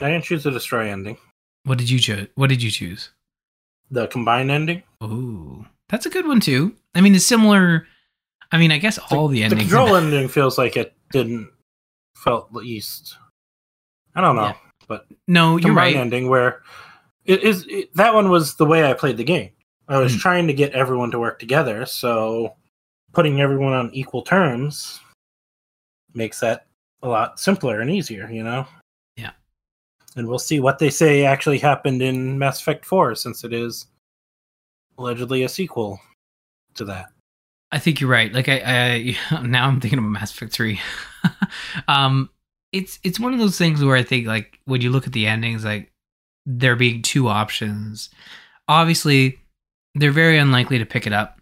[0.00, 1.16] I didn't choose the destroy ending.
[1.64, 2.28] What did you choose?
[2.36, 3.10] What did you choose?
[3.90, 4.82] The combined ending.
[5.02, 6.74] Ooh, that's a good one too.
[6.94, 7.86] I mean, it's similar.
[8.52, 9.68] I mean, I guess all the, the endings.
[9.70, 11.50] The control ending feels like it didn't
[12.16, 13.16] felt least
[14.14, 14.54] I don't know, Yeah.
[14.88, 15.94] but No, you're right.
[15.96, 16.62] ending where
[17.24, 19.50] it is it, that one was the way I played the game.
[19.90, 20.18] I was Hmm.
[20.20, 22.54] trying to get everyone to work together, so
[23.12, 25.00] putting everyone on equal terms
[26.14, 26.66] makes that
[27.02, 28.66] a lot simpler and easier, you know.
[29.16, 29.32] Yeah.
[30.16, 33.86] And we'll see what they say actually happened in Mass Effect 4 since it is
[34.96, 36.00] allegedly a sequel
[36.74, 37.10] to that.
[37.72, 38.32] I think you're right.
[38.32, 40.80] Like I, I now I'm thinking about Mass Effect 3.
[41.88, 42.30] um
[42.72, 45.26] it's it's one of those things where I think like when you look at the
[45.26, 45.90] endings like
[46.46, 48.10] there being two options.
[48.68, 49.38] Obviously,
[49.94, 51.40] they're very unlikely to pick it up,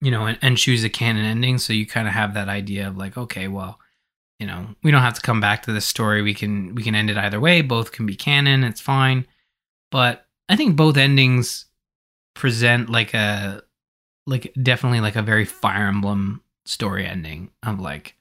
[0.00, 2.88] you know, and, and choose a canon ending, so you kind of have that idea
[2.88, 3.78] of like okay, well,
[4.38, 6.22] you know, we don't have to come back to this story.
[6.22, 7.62] We can we can end it either way.
[7.62, 8.64] Both can be canon.
[8.64, 9.26] It's fine.
[9.90, 11.66] But I think both endings
[12.34, 13.62] present like a
[14.26, 18.14] like definitely like a very Fire Emblem story ending of like,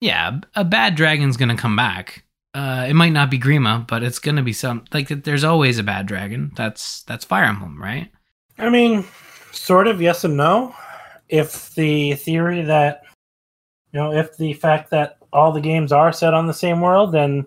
[0.00, 2.24] yeah, a bad dragon's gonna come back.
[2.52, 5.82] Uh, it might not be Grima, but it's gonna be some like there's always a
[5.82, 6.52] bad dragon.
[6.54, 8.10] That's that's Fire Emblem, right?
[8.58, 9.04] I mean,
[9.52, 10.74] sort of yes and no.
[11.28, 13.02] If the theory that
[13.92, 17.12] you know, if the fact that all the games are set on the same world,
[17.12, 17.46] then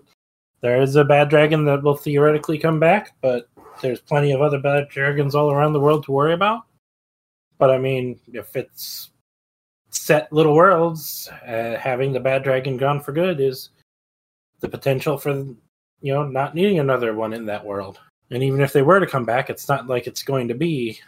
[0.60, 3.48] there is a bad dragon that will theoretically come back, but
[3.80, 6.62] there's plenty of other bad dragons all around the world to worry about.
[7.58, 9.10] But I mean, if it's
[9.90, 13.70] set little worlds, uh, having the bad dragon gone for good is
[14.60, 15.30] the potential for
[16.00, 18.00] you know not needing another one in that world.
[18.30, 21.00] And even if they were to come back, it's not like it's going to be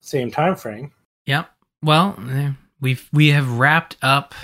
[0.00, 0.92] same time frame.
[1.26, 1.50] Yep.
[1.82, 4.34] Well, eh, we've we have wrapped up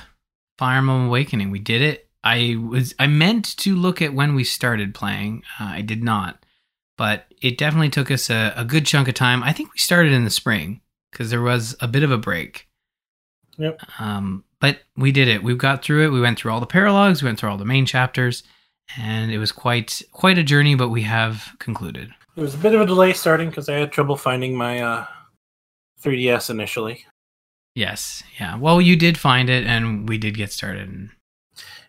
[0.58, 1.50] Fire Emblem Awakening.
[1.50, 2.08] We did it.
[2.22, 5.42] I was I meant to look at when we started playing.
[5.60, 6.44] Uh, I did not,
[6.96, 9.42] but it definitely took us a, a good chunk of time.
[9.42, 12.68] I think we started in the spring because there was a bit of a break.
[13.58, 13.80] Yep.
[13.98, 15.42] Um, but we did it.
[15.42, 16.10] We got through it.
[16.10, 17.22] We went through all the paralogs.
[17.22, 18.42] We went through all the main chapters,
[18.98, 20.74] and it was quite quite a journey.
[20.74, 22.12] But we have concluded.
[22.36, 25.06] It was a bit of a delay starting because I had trouble finding my uh,
[26.02, 27.06] 3DS initially.
[27.74, 28.22] Yes.
[28.38, 28.56] Yeah.
[28.56, 30.88] Well, you did find it, and we did get started.
[30.88, 31.10] And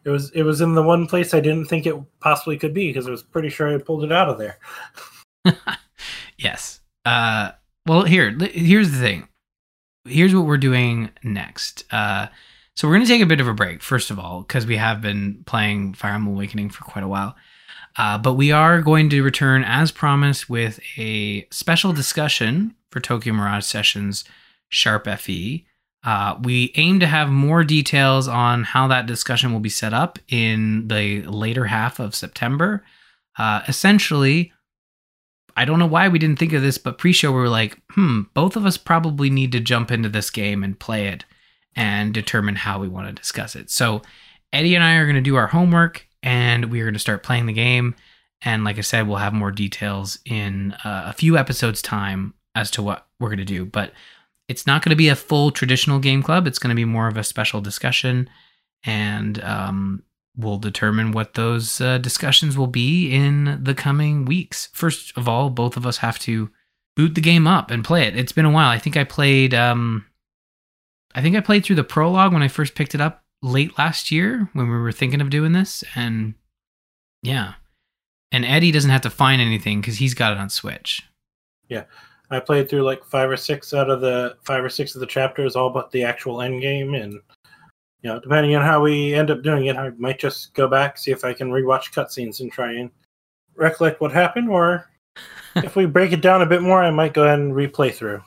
[0.04, 2.90] It was it was in the one place I didn't think it possibly could be
[2.90, 4.58] because I was pretty sure I pulled it out of there.
[6.38, 6.80] yes.
[7.06, 7.52] Uh,
[7.86, 9.28] well, here, here's the thing.
[10.06, 11.84] Here's what we're doing next.
[11.92, 12.28] Uh,
[12.76, 14.76] so we're going to take a bit of a break, first of all, because we
[14.76, 17.35] have been playing Fire Emblem Awakening for quite a while.
[17.97, 23.34] Uh, but we are going to return, as promised, with a special discussion for Tokyo
[23.34, 24.26] Mirage Sessions
[24.68, 25.65] Sharp FE.
[26.03, 30.19] Uh, we aim to have more details on how that discussion will be set up
[30.27, 32.84] in the later half of September.
[33.38, 34.52] Uh, essentially,
[35.56, 38.23] I don't know why we didn't think of this, but pre-show we were like, hmm,
[38.34, 41.23] both of us probably need to jump into this game and play it
[41.76, 43.69] and determine how we want to discuss it.
[43.69, 44.02] So
[44.53, 47.23] Eddie and I are going to do our homework and we are going to start
[47.23, 47.95] playing the game.
[48.41, 52.72] And like I said, we'll have more details in uh, a few episodes' time as
[52.72, 53.65] to what we're going to do.
[53.65, 53.91] But
[54.47, 56.47] it's not going to be a full traditional game club.
[56.47, 58.30] It's going to be more of a special discussion,
[58.84, 60.03] and um,
[60.38, 64.69] we'll determine what those uh, discussions will be in the coming weeks.
[64.73, 66.49] First of all, both of us have to
[66.95, 68.15] boot the game up and play it.
[68.15, 68.69] It's been a while.
[68.69, 69.53] I think I played.
[69.53, 70.06] Um,
[71.16, 74.12] I think I played through the prologue when I first picked it up late last
[74.12, 76.34] year when we were thinking of doing this, and
[77.24, 77.54] yeah.
[78.34, 81.02] And Eddie doesn't have to find anything because he's got it on Switch.
[81.70, 81.86] Yeah.
[82.30, 85.08] I played through like five or six out of the five or six of the
[85.08, 89.32] chapters, all but the actual end game, and you know, depending on how we end
[89.32, 92.52] up doing it, I might just go back see if I can rewatch cutscenes and
[92.52, 92.90] try and
[93.56, 94.90] recollect what happened, or
[95.56, 98.22] if we break it down a bit more, I might go ahead and replay through.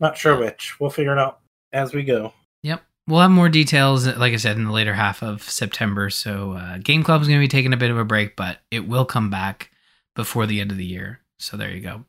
[0.00, 0.80] Not sure which.
[0.80, 1.40] We'll figure it out
[1.72, 2.32] as we go.
[2.62, 2.82] Yep.
[3.06, 6.10] We'll have more details, like I said, in the later half of September.
[6.10, 8.86] So, uh, Game Club's going to be taking a bit of a break, but it
[8.86, 9.70] will come back
[10.14, 11.20] before the end of the year.
[11.38, 12.04] So, there you go.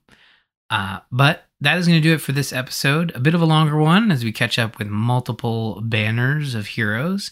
[0.69, 3.15] Uh, but that is going to do it for this episode.
[3.15, 7.31] A bit of a longer one as we catch up with multiple banners of heroes.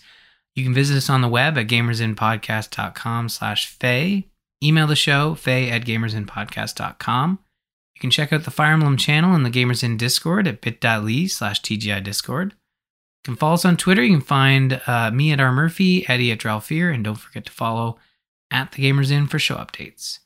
[0.55, 4.21] You can visit us on the web at gamersinpodcast.com slash Feh.
[4.63, 7.39] Email the show, feh at gamersinpodcast.com.
[7.97, 11.25] You can check out the Fire Emblem channel in the Gamers In Discord at bit.ly
[11.25, 12.51] slash TGI Discord.
[12.51, 14.03] You can follow us on Twitter.
[14.03, 15.51] You can find uh, me at R.
[15.51, 17.97] Murphy, Eddie at Dralfear, and don't forget to follow
[18.51, 20.19] at the Gamers In for show updates.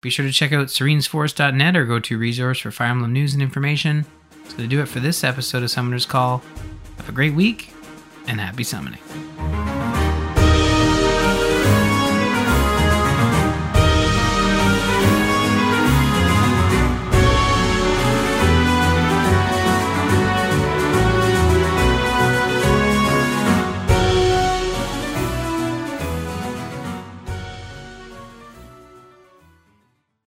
[0.00, 3.42] Be sure to check out serenesforest.net or go to resource for Fire Emblem news and
[3.42, 4.06] information.
[4.30, 6.42] That's going to do it for this episode of Summoner's Call.
[6.96, 7.70] Have a great week
[8.28, 9.00] and happy summoning.